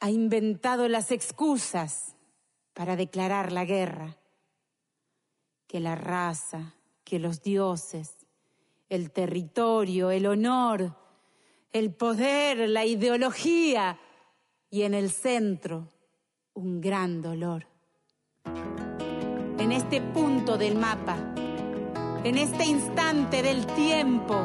ha 0.00 0.10
inventado 0.10 0.88
las 0.88 1.10
excusas 1.10 2.14
para 2.72 2.96
declarar 2.96 3.52
la 3.52 3.64
guerra. 3.66 4.16
Que 5.66 5.80
la 5.80 5.96
raza, 5.96 6.74
que 7.04 7.18
los 7.18 7.42
dioses, 7.42 8.14
el 8.88 9.10
territorio, 9.10 10.10
el 10.10 10.26
honor, 10.26 10.94
el 11.78 11.92
poder, 11.92 12.68
la 12.68 12.84
ideología 12.84 13.98
y 14.70 14.82
en 14.82 14.94
el 14.94 15.10
centro 15.10 15.88
un 16.54 16.80
gran 16.80 17.20
dolor. 17.20 17.66
En 19.58 19.72
este 19.72 20.00
punto 20.00 20.56
del 20.56 20.76
mapa, 20.76 21.16
en 22.24 22.38
este 22.38 22.64
instante 22.64 23.42
del 23.42 23.66
tiempo, 23.66 24.42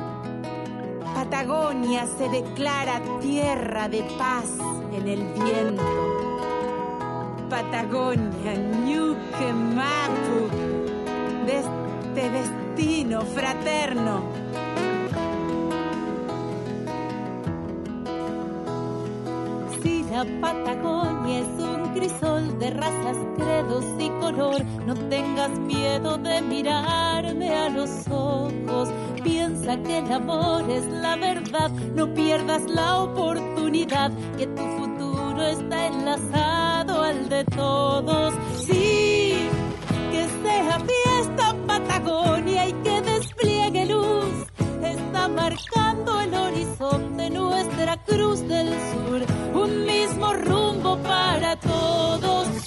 Patagonia 1.15 2.05
se 2.05 2.27
declara 2.27 3.01
tierra 3.21 3.88
de 3.88 4.03
paz 4.17 4.49
en 4.93 5.07
el 5.07 5.23
viento. 5.34 6.27
Patagonia, 7.49 8.55
Ñuque 8.86 9.53
Mapu, 9.53 10.49
de 11.45 11.59
este 11.59 12.29
destino 12.29 13.21
fraterno. 13.21 14.51
Patagonia 20.26 21.39
es 21.39 21.63
un 21.63 21.93
crisol 21.93 22.59
de 22.59 22.69
razas, 22.69 23.17
credos 23.38 23.86
y 23.97 24.09
color, 24.19 24.63
no 24.86 24.93
tengas 25.09 25.57
miedo 25.59 26.17
de 26.17 26.41
mirarme 26.41 27.49
a 27.55 27.69
los 27.69 27.89
ojos. 28.07 28.89
Piensa 29.24 29.82
que 29.82 29.97
el 29.97 30.11
amor 30.11 30.69
es 30.69 30.86
la 30.86 31.15
verdad, 31.15 31.72
no 31.95 32.13
pierdas 32.13 32.69
la 32.69 32.99
oportunidad, 32.99 34.11
que 34.38 34.45
tu 34.45 34.61
futuro 34.61 35.41
está 35.41 35.88
enlazado 35.88 37.01
al 37.01 37.28
de 37.28 37.43
todos. 37.45 38.34
Sí, 38.57 39.49
que 40.11 40.28
sea 40.43 40.80
fiesta 40.80 41.55
Patagonia 41.65 42.67
y 42.67 42.74
que 42.74 43.01
despliegue 43.01 43.86
luz. 43.88 44.45
Está 44.84 45.28
marcando 45.28 46.19
el 46.19 46.34
horizonte 46.34 47.30
nuestra 47.30 47.97
cruz 48.03 48.47
del 48.47 48.69
sur, 48.69 49.41
todos. 51.62 52.61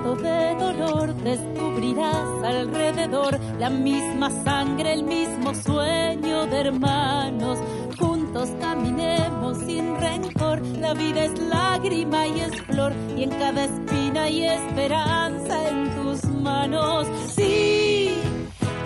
De 0.00 0.54
dolor, 0.54 1.14
descubrirás 1.16 2.42
alrededor 2.42 3.38
la 3.58 3.68
misma 3.68 4.30
sangre, 4.44 4.94
el 4.94 5.04
mismo 5.04 5.54
sueño 5.54 6.46
de 6.46 6.60
hermanos. 6.60 7.58
Juntos 7.98 8.48
caminemos 8.60 9.58
sin 9.58 9.94
rencor, 9.96 10.66
la 10.78 10.94
vida 10.94 11.24
es 11.24 11.38
lágrima 11.38 12.26
y 12.26 12.40
es 12.40 12.62
flor, 12.62 12.92
y 13.16 13.24
en 13.24 13.30
cada 13.30 13.64
espina 13.64 14.22
hay 14.22 14.46
esperanza 14.46 15.68
en 15.68 15.90
tus 15.96 16.24
manos. 16.24 17.06
Sí, 17.34 18.14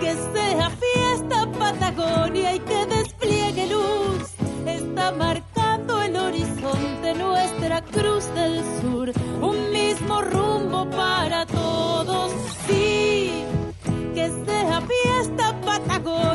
que 0.01 0.13
sea 0.33 0.69
fiesta 0.69 1.49
Patagonia 1.57 2.55
y 2.55 2.59
que 2.59 2.85
despliegue 2.87 3.67
luz 3.67 4.35
está 4.67 5.11
marcando 5.11 6.01
el 6.01 6.15
horizonte 6.15 7.13
nuestra 7.15 7.81
cruz 7.81 8.25
del 8.33 8.61
sur, 8.81 9.11
un 9.41 9.64
mismo 10.05 10.21
rumbo 10.21 10.89
para 10.91 11.45
todos, 11.47 12.31
sí, 12.67 13.43
que 14.13 14.29
sea 14.45 14.81
fiesta 14.81 15.59
Patagonia 15.65 16.34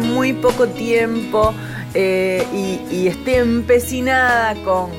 Muy 0.00 0.32
poco 0.32 0.68
tiempo 0.68 1.54
eh, 1.94 2.44
y, 2.52 3.06
estoy 3.06 3.34
empecinada 3.34 4.54
con 4.64 4.90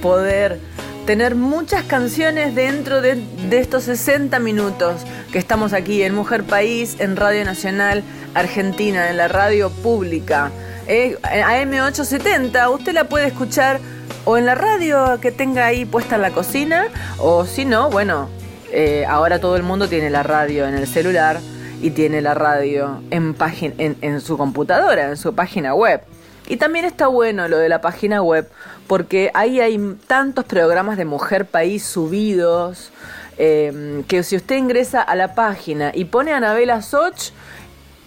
poder 0.00 0.60
tener 1.06 1.34
muchas 1.34 1.84
canciones 1.84 2.54
dentro 2.54 3.00
de, 3.00 3.22
estos 3.50 3.84
60 3.84 4.38
minutos 4.38 5.02
que 5.32 5.38
estamos 5.38 5.72
aquí 5.72 6.02
en 6.02 6.14
Mujer 6.14 6.44
País, 6.44 6.96
en 6.98 7.16
Radio 7.16 7.44
Nacional 7.44 8.02
Argentina, 8.34 9.10
en 9.10 9.16
la 9.16 9.28
radio 9.28 9.70
pública. 9.70 10.50
Eh, 10.86 11.16
AM870, 11.22 12.70
usted 12.72 12.92
la 12.92 13.04
puede 13.04 13.26
escuchar 13.26 13.80
o 14.24 14.36
en 14.36 14.46
la 14.46 14.54
radio 14.54 15.18
que 15.20 15.32
tenga 15.32 15.66
ahí 15.66 15.84
puesta 15.84 16.16
en 16.16 16.22
la 16.22 16.30
cocina, 16.30 16.86
o 17.18 17.44
si 17.44 17.64
no, 17.64 17.90
bueno, 17.90 18.28
eh, 18.72 19.04
ahora 19.08 19.40
todo 19.40 19.56
el 19.56 19.62
mundo 19.62 19.88
tiene 19.88 20.10
la 20.10 20.22
radio 20.22 20.66
en 20.66 20.74
el 20.74 20.86
celular 20.86 21.38
y 21.82 21.90
tiene 21.90 22.20
la 22.20 22.34
radio 22.34 23.02
en, 23.10 23.34
en, 24.00 24.20
su 24.20 24.38
computadora, 24.38 25.08
en 25.08 25.16
su 25.16 25.34
página 25.34 25.74
web. 25.74 26.00
Y 26.48 26.56
también 26.56 26.84
está 26.84 27.08
bueno 27.08 27.48
lo 27.48 27.58
de 27.58 27.68
la 27.68 27.80
página 27.80 28.22
web, 28.22 28.48
porque 28.86 29.30
ahí 29.34 29.60
hay 29.60 29.78
tantos 30.06 30.44
programas 30.44 30.96
de 30.96 31.04
Mujer 31.04 31.46
País 31.46 31.84
subidos, 31.84 32.92
em, 33.36 34.04
que 34.04 34.22
si 34.22 34.36
usted 34.36 34.56
ingresa 34.56 35.02
a 35.02 35.14
la 35.16 35.34
página 35.34 35.90
y 35.94 36.04
pone 36.06 36.32
Anabela 36.32 36.82
Soch, 36.82 37.32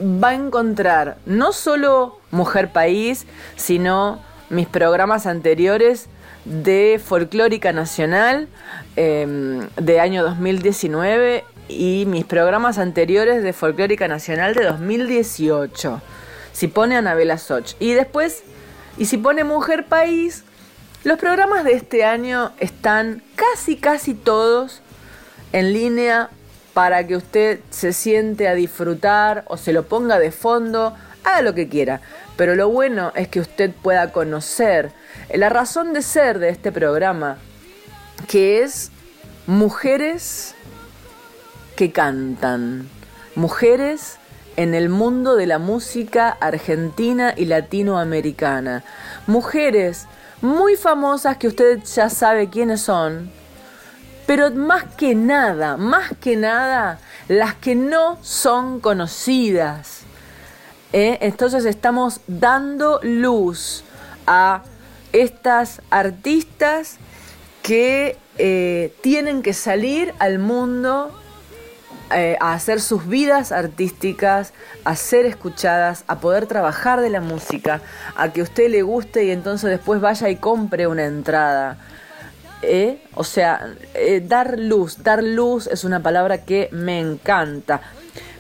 va 0.01 0.29
a 0.29 0.33
encontrar 0.33 1.17
no 1.25 1.51
solo 1.51 2.19
Mujer 2.31 2.71
País, 2.71 3.27
sino 3.57 4.19
mis 4.49 4.67
programas 4.67 5.25
anteriores 5.25 6.07
de 6.45 6.99
Folclórica 7.03 7.73
Nacional 7.73 8.47
em, 8.95 9.67
de 9.75 9.99
año 9.99 10.23
2019 10.23 11.43
y 11.69 12.05
mis 12.07 12.25
programas 12.25 12.79
anteriores 12.79 13.43
de 13.43 13.53
Folclórica 13.53 14.07
Nacional 14.07 14.55
de 14.55 14.65
2018. 14.65 16.01
Si 16.51 16.67
pone 16.67 16.97
Anabela 16.97 17.37
Soch. 17.37 17.75
Y 17.79 17.93
después, 17.93 18.43
y 18.97 19.05
si 19.05 19.17
pone 19.17 19.43
Mujer 19.43 19.85
País, 19.85 20.43
los 21.03 21.19
programas 21.19 21.63
de 21.63 21.73
este 21.73 22.03
año 22.03 22.51
están 22.59 23.23
casi, 23.35 23.77
casi 23.77 24.15
todos 24.15 24.81
en 25.53 25.71
línea 25.71 26.29
para 26.73 27.05
que 27.05 27.15
usted 27.15 27.59
se 27.69 27.93
siente 27.93 28.47
a 28.47 28.55
disfrutar 28.55 29.45
o 29.47 29.55
se 29.57 29.71
lo 29.71 29.87
ponga 29.87 30.19
de 30.19 30.31
fondo, 30.31 30.95
haga 31.23 31.41
lo 31.41 31.53
que 31.53 31.69
quiera. 31.69 32.01
Pero 32.35 32.55
lo 32.55 32.69
bueno 32.69 33.11
es 33.15 33.27
que 33.27 33.39
usted 33.39 33.71
pueda 33.71 34.11
conocer 34.11 34.91
la 35.33 35.49
razón 35.49 35.93
de 35.93 36.01
ser 36.01 36.39
de 36.39 36.49
este 36.49 36.71
programa, 36.71 37.37
que 38.27 38.63
es 38.63 38.91
mujeres 39.45 40.55
que 41.79 41.93
cantan, 41.93 42.89
mujeres 43.35 44.17
en 44.57 44.73
el 44.73 44.89
mundo 44.89 45.37
de 45.37 45.47
la 45.47 45.59
música 45.59 46.27
argentina 46.29 47.33
y 47.37 47.45
latinoamericana, 47.45 48.83
mujeres 49.27 50.05
muy 50.41 50.75
famosas 50.75 51.37
que 51.37 51.47
usted 51.47 51.79
ya 51.85 52.09
sabe 52.09 52.49
quiénes 52.49 52.81
son, 52.81 53.31
pero 54.27 54.51
más 54.51 54.83
que 54.97 55.15
nada, 55.15 55.77
más 55.77 56.11
que 56.19 56.35
nada, 56.35 56.99
las 57.29 57.53
que 57.53 57.75
no 57.75 58.17
son 58.23 58.81
conocidas. 58.81 60.01
¿eh? 60.91 61.17
Entonces 61.21 61.63
estamos 61.63 62.19
dando 62.27 62.99
luz 63.03 63.85
a 64.27 64.63
estas 65.13 65.81
artistas 65.91 66.97
que 67.63 68.17
eh, 68.37 68.93
tienen 68.99 69.41
que 69.41 69.53
salir 69.53 70.13
al 70.19 70.39
mundo 70.39 71.15
eh, 72.11 72.37
a 72.39 72.53
hacer 72.53 72.81
sus 72.81 73.07
vidas 73.07 73.51
artísticas, 73.51 74.53
a 74.83 74.95
ser 74.95 75.25
escuchadas, 75.25 76.03
a 76.07 76.19
poder 76.19 76.47
trabajar 76.47 77.01
de 77.01 77.09
la 77.09 77.21
música, 77.21 77.81
a 78.15 78.29
que 78.33 78.41
usted 78.41 78.69
le 78.69 78.81
guste 78.81 79.25
y 79.25 79.31
entonces 79.31 79.69
después 79.69 80.01
vaya 80.01 80.29
y 80.29 80.35
compre 80.35 80.87
una 80.87 81.05
entrada. 81.05 81.77
¿Eh? 82.61 83.01
O 83.15 83.23
sea, 83.23 83.73
dar 84.23 84.59
luz, 84.59 85.01
dar 85.03 85.23
luz 85.23 85.67
es 85.67 85.83
una 85.83 86.01
palabra 86.01 86.43
que 86.43 86.69
me 86.71 86.99
encanta. 86.99 87.81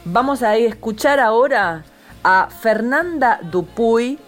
Vamos 0.03 0.43
a 0.43 0.55
escuchar 0.57 1.19
ahora 1.19 1.83
a 2.23 2.49
Fernanda 2.49 3.39
Dupuy 3.43 4.19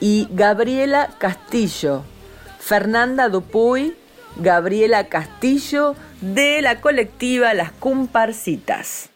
y 0.00 0.28
Gabriela 0.30 1.10
Castillo. 1.18 2.04
Fernanda 2.58 3.28
Dupuy, 3.28 3.96
Gabriela 4.38 5.08
Castillo 5.08 5.94
de 6.20 6.62
la 6.62 6.80
colectiva 6.80 7.54
Las 7.54 7.72
Cumparcitas. 7.72 9.10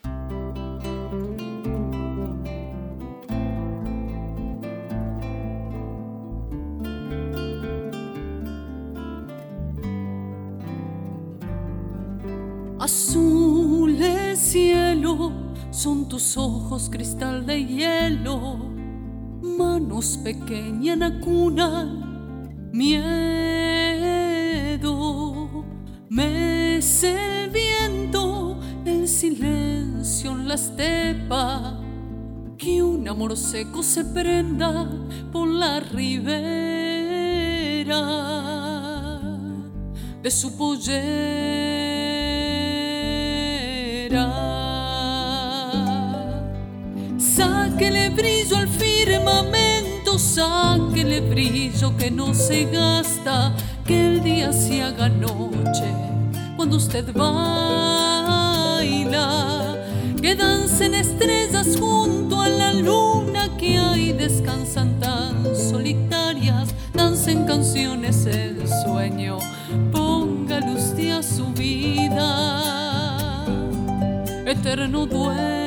Azul 12.79 14.03
cielo 14.37 15.33
son 15.71 16.09
tus 16.09 16.37
ojos 16.37 16.91
cristal 16.91 17.47
de 17.47 17.65
hielo, 17.65 18.59
manos 19.41 20.19
pequeñas 20.19 21.01
en 21.01 21.21
cuna, 21.21 22.12
miedo, 22.73 23.05
mece 26.09 27.45
el 27.45 27.51
viento, 27.51 28.59
el 28.85 29.07
silencio 29.07 30.33
en 30.33 30.49
la 30.49 30.55
estepa, 30.55 31.79
que 32.57 32.83
un 32.83 33.09
amor 33.09 33.37
seco 33.37 33.83
se 33.83 34.05
prenda 34.05 34.89
por 35.31 35.49
la 35.49 35.81
ribera 35.81 36.43
de 40.23 40.31
su 40.31 40.57
pollera. 40.57 41.03
Sáquele 47.19 48.11
brillo 48.11 48.57
al 48.57 48.69
firmamento, 48.69 49.82
sáquele 50.19 51.21
brillo 51.21 51.97
que 51.97 52.11
no 52.11 52.35
se 52.35 52.65
gasta, 52.65 53.55
que 53.87 54.07
el 54.07 54.23
día 54.23 54.53
se 54.53 54.83
haga 54.83 55.09
noche 55.09 55.85
cuando 56.57 56.77
usted 56.77 57.13
baila. 57.15 58.19
Que 60.21 60.37
dancen 60.37 60.95
estrellas 60.95 61.77
junto 61.79 62.41
a 62.41 62.49
la 62.49 62.73
luna 62.73 63.49
que 63.57 63.77
hay 63.77 64.13
descansan 64.13 65.01
tan 65.01 65.45
solitarias, 65.57 66.73
dancen 66.95 67.45
canciones 67.45 68.27
el 68.27 68.69
sueño, 68.85 69.39
ponga 69.91 70.61
luz 70.61 70.93
a 71.13 71.23
su 71.23 71.47
vida, 71.55 73.45
eterno 74.47 75.07
duelo 75.07 75.62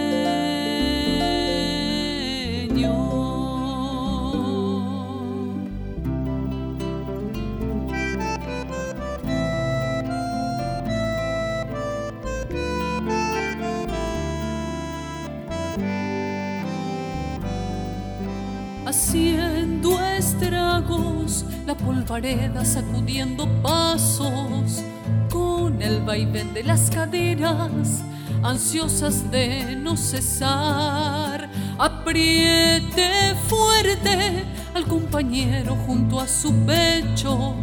polvareda 22.16 22.64
sacudiendo 22.64 23.46
pasos, 23.62 24.82
con 25.30 25.82
el 25.82 26.00
vaivén 26.02 26.54
de 26.54 26.64
las 26.64 26.90
caderas, 26.90 28.04
ansiosas 28.42 29.30
de 29.32 29.76
no 29.76 29.98
cesar 29.98 31.50
Apriete 31.78 33.36
fuerte 33.50 34.46
al 34.74 34.86
compañero 34.86 35.76
junto 35.86 36.22
a 36.22 36.28
su 36.28 36.54
pecho, 36.66 37.54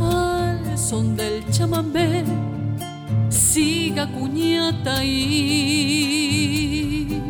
al 0.00 0.76
son 0.76 1.16
del 1.16 1.48
chamamé. 1.52 2.24
Siga 3.28 4.08
cuñata 4.08 5.04
y 5.04 7.22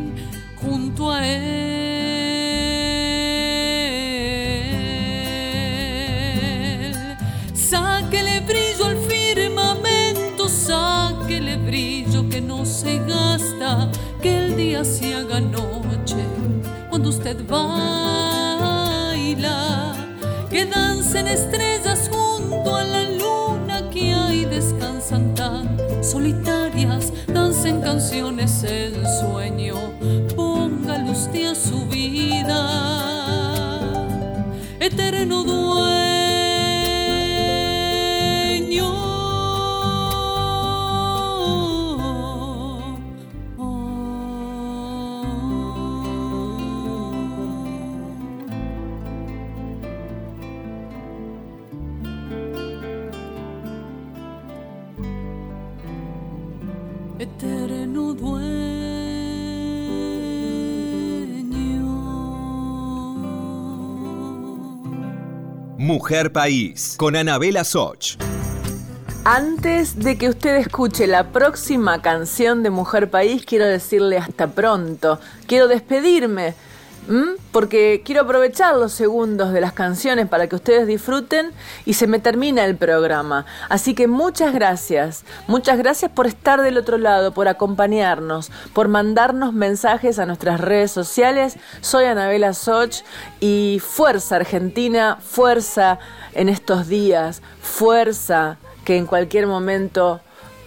junto 0.56 1.12
a 1.12 1.26
él. 1.26 1.85
Día 14.76 14.84
se 14.84 15.14
haga 15.14 15.40
noche 15.40 16.22
cuando 16.90 17.08
usted 17.08 17.38
baila, 17.48 18.74
que 20.50 20.66
dancen 20.66 21.28
estrellas 21.28 22.10
junto 22.12 22.76
a 22.76 22.84
la 22.84 23.04
luna 23.04 23.88
que 23.90 24.12
hay 24.12 24.44
descansan 24.44 25.34
tan 25.34 25.78
solitarias, 26.04 27.10
dancen 27.26 27.80
canciones 27.80 28.64
en 28.64 28.92
sueño, 29.20 29.76
ponga 30.36 30.98
luz 30.98 31.30
a 31.50 31.54
su 31.54 31.86
vida, 31.86 32.60
eterno 34.78 35.42
dueño. 35.42 35.65
Mujer 65.78 66.30
País, 66.30 66.94
con 66.98 67.16
Anabela 67.16 67.64
Soch. 67.64 68.18
Antes 69.24 69.98
de 69.98 70.18
que 70.18 70.28
usted 70.28 70.56
escuche 70.56 71.06
la 71.06 71.32
próxima 71.32 72.02
canción 72.02 72.62
de 72.62 72.68
Mujer 72.68 73.08
País, 73.08 73.46
quiero 73.46 73.64
decirle 73.64 74.18
hasta 74.18 74.48
pronto. 74.48 75.18
Quiero 75.46 75.68
despedirme 75.68 76.54
porque 77.52 78.02
quiero 78.04 78.22
aprovechar 78.22 78.76
los 78.76 78.92
segundos 78.92 79.52
de 79.52 79.60
las 79.60 79.72
canciones 79.72 80.28
para 80.28 80.48
que 80.48 80.56
ustedes 80.56 80.86
disfruten 80.86 81.52
y 81.84 81.94
se 81.94 82.06
me 82.06 82.18
termina 82.18 82.64
el 82.64 82.76
programa. 82.76 83.46
Así 83.68 83.94
que 83.94 84.06
muchas 84.06 84.52
gracias, 84.52 85.24
muchas 85.46 85.78
gracias 85.78 86.10
por 86.10 86.26
estar 86.26 86.60
del 86.62 86.78
otro 86.78 86.98
lado, 86.98 87.32
por 87.32 87.48
acompañarnos, 87.48 88.50
por 88.72 88.88
mandarnos 88.88 89.52
mensajes 89.52 90.18
a 90.18 90.26
nuestras 90.26 90.60
redes 90.60 90.90
sociales. 90.90 91.56
Soy 91.80 92.04
Anabela 92.04 92.54
Soch 92.54 93.02
y 93.40 93.80
fuerza 93.84 94.36
Argentina, 94.36 95.18
fuerza 95.20 95.98
en 96.34 96.48
estos 96.48 96.88
días, 96.88 97.42
fuerza 97.60 98.58
que 98.84 98.96
en 98.96 99.06
cualquier 99.06 99.46
momento 99.46 100.20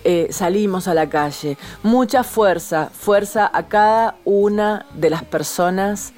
eh, 0.04 0.28
salimos 0.32 0.88
a 0.88 0.93
la 0.93 1.10
calle. 1.10 1.58
Mucha 1.84 2.24
fuerza, 2.24 2.89
fuerza 2.93 3.50
a 3.54 3.68
cada 3.68 4.16
una 4.26 4.86
de 4.93 5.10
las 5.10 5.24
personas 5.24 6.14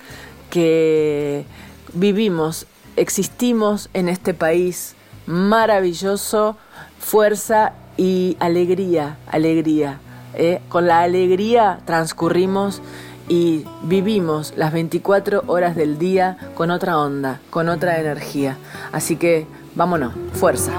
que 0.49 1.45
vivimos, 1.93 2.67
existimos 2.95 3.89
en 3.93 4.09
este 4.09 4.33
país 4.33 4.95
maravilloso, 5.25 6.57
fuerza 6.99 7.73
y 7.97 8.37
alegría, 8.39 9.17
alegría. 9.27 9.99
¿eh? 10.33 10.61
Con 10.69 10.87
la 10.87 11.01
alegría 11.01 11.79
transcurrimos 11.85 12.81
y 13.27 13.65
vivimos 13.83 14.53
las 14.57 14.73
24 14.73 15.43
horas 15.47 15.75
del 15.75 15.97
día 15.97 16.37
con 16.53 16.69
otra 16.69 16.97
onda, 16.97 17.39
con 17.49 17.69
otra 17.69 17.99
energía. 17.99 18.57
Así 18.91 19.15
que 19.15 19.47
vámonos, 19.75 20.13
fuerza. 20.33 20.71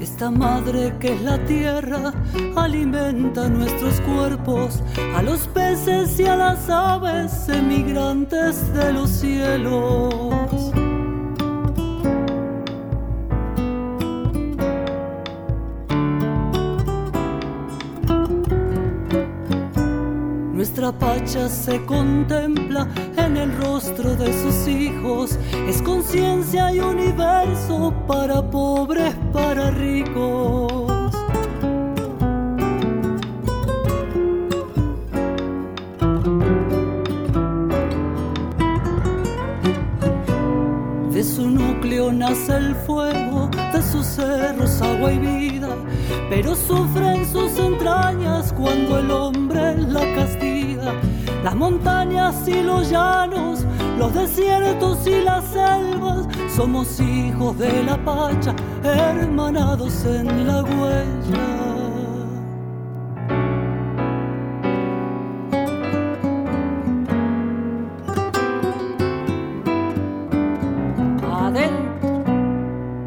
Esta 0.00 0.30
madre 0.30 0.94
que 1.00 1.14
es 1.14 1.22
la 1.22 1.38
tierra 1.46 2.12
alimenta 2.54 3.48
nuestros 3.48 4.00
cuerpos, 4.02 4.82
a 5.14 5.22
los 5.22 5.46
peces 5.48 6.20
y 6.20 6.24
a 6.24 6.36
las 6.36 6.68
aves 6.68 7.48
emigrantes 7.48 8.72
de 8.74 8.92
los 8.92 9.10
cielos. 9.10 10.85
Nuestra 20.66 20.90
pacha 20.90 21.48
se 21.48 21.80
contempla 21.86 22.88
en 23.16 23.36
el 23.36 23.56
rostro 23.56 24.16
de 24.16 24.32
sus 24.32 24.66
hijos, 24.66 25.38
es 25.68 25.80
conciencia 25.80 26.74
y 26.74 26.80
universo 26.80 27.94
para 28.08 28.42
pobres, 28.42 29.14
para 29.32 29.70
ricos. 29.70 30.92
De 41.12 41.22
su 41.22 41.48
núcleo 41.48 42.12
nace 42.12 42.56
el 42.56 42.74
fuego, 42.74 43.48
de 43.72 43.82
sus 43.82 44.04
cerros 44.04 44.82
agua 44.82 45.12
y 45.12 45.18
vida, 45.20 45.55
pero 46.28 46.54
sufren 46.54 47.24
sus 47.26 47.58
entrañas 47.58 48.52
cuando 48.52 48.98
el 48.98 49.10
hombre 49.10 49.76
la 49.78 50.00
castiga. 50.14 50.94
Las 51.42 51.54
montañas 51.54 52.46
y 52.48 52.62
los 52.62 52.90
llanos, 52.90 53.64
los 53.98 54.12
desiertos 54.14 55.06
y 55.06 55.22
las 55.22 55.44
selvas, 55.44 56.26
somos 56.54 57.00
hijos 57.00 57.58
de 57.58 57.82
la 57.84 57.96
pacha, 58.04 58.54
hermanados 58.82 60.04
en 60.04 60.46
la 60.46 60.62
huella. 60.62 61.66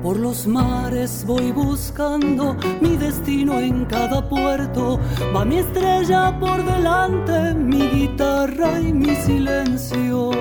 Por 0.09 0.17
los 0.17 0.47
mares 0.47 1.23
voy 1.27 1.51
buscando 1.51 2.55
destino 3.29 3.59
en 3.59 3.85
cada 3.85 4.27
puerto. 4.27 4.99
Va 5.35 5.45
mi 5.45 5.57
estrella 5.57 6.37
por 6.39 6.63
delante, 6.63 7.53
mi 7.53 7.87
guitarra 7.89 8.79
y 8.79 8.91
mi 8.91 9.15
silencio. 9.15 10.31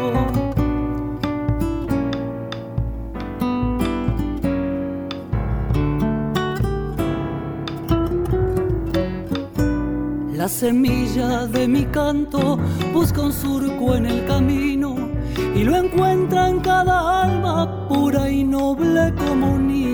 La 10.35 10.49
semilla 10.49 11.47
de 11.47 11.69
mi 11.69 11.85
canto 11.87 12.59
busca 12.95 13.21
un 13.21 13.33
surco 13.33 13.97
en 13.97 14.07
el 14.07 14.25
camino 14.27 14.97
y 15.55 15.63
lo 15.63 15.77
encuentra 15.77 16.49
en 16.49 16.61
cada 16.61 17.25
alma 17.25 17.87
pura 17.89 18.31
y 18.31 18.45
noble 18.45 19.13
como 19.15 19.55
un 19.55 19.67
niño. 19.67 19.88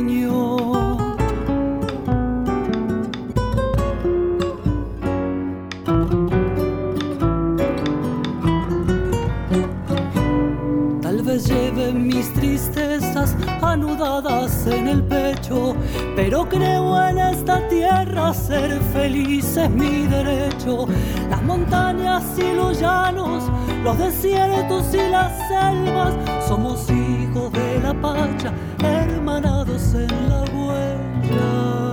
Pero 16.35 16.49
creo 16.49 17.09
en 17.09 17.19
esta 17.19 17.61
tierra 17.69 18.35
ser 18.35 18.81
feliz 18.93 19.57
es 19.57 19.71
mi 19.71 20.05
derecho. 20.09 20.85
Las 21.31 21.41
montañas 21.45 22.25
y 22.37 22.57
los 22.57 22.81
llanos, 22.81 23.45
los 23.85 23.97
desiertos 23.97 24.93
y 24.93 25.11
las 25.11 25.31
selvas, 25.47 26.13
somos 26.49 26.91
hijos 26.91 27.53
de 27.53 27.79
la 27.81 27.95
pacha, 27.95 28.53
hermanados 28.83 29.95
en 29.95 30.29
la 30.29 30.41
huella. 30.53 31.84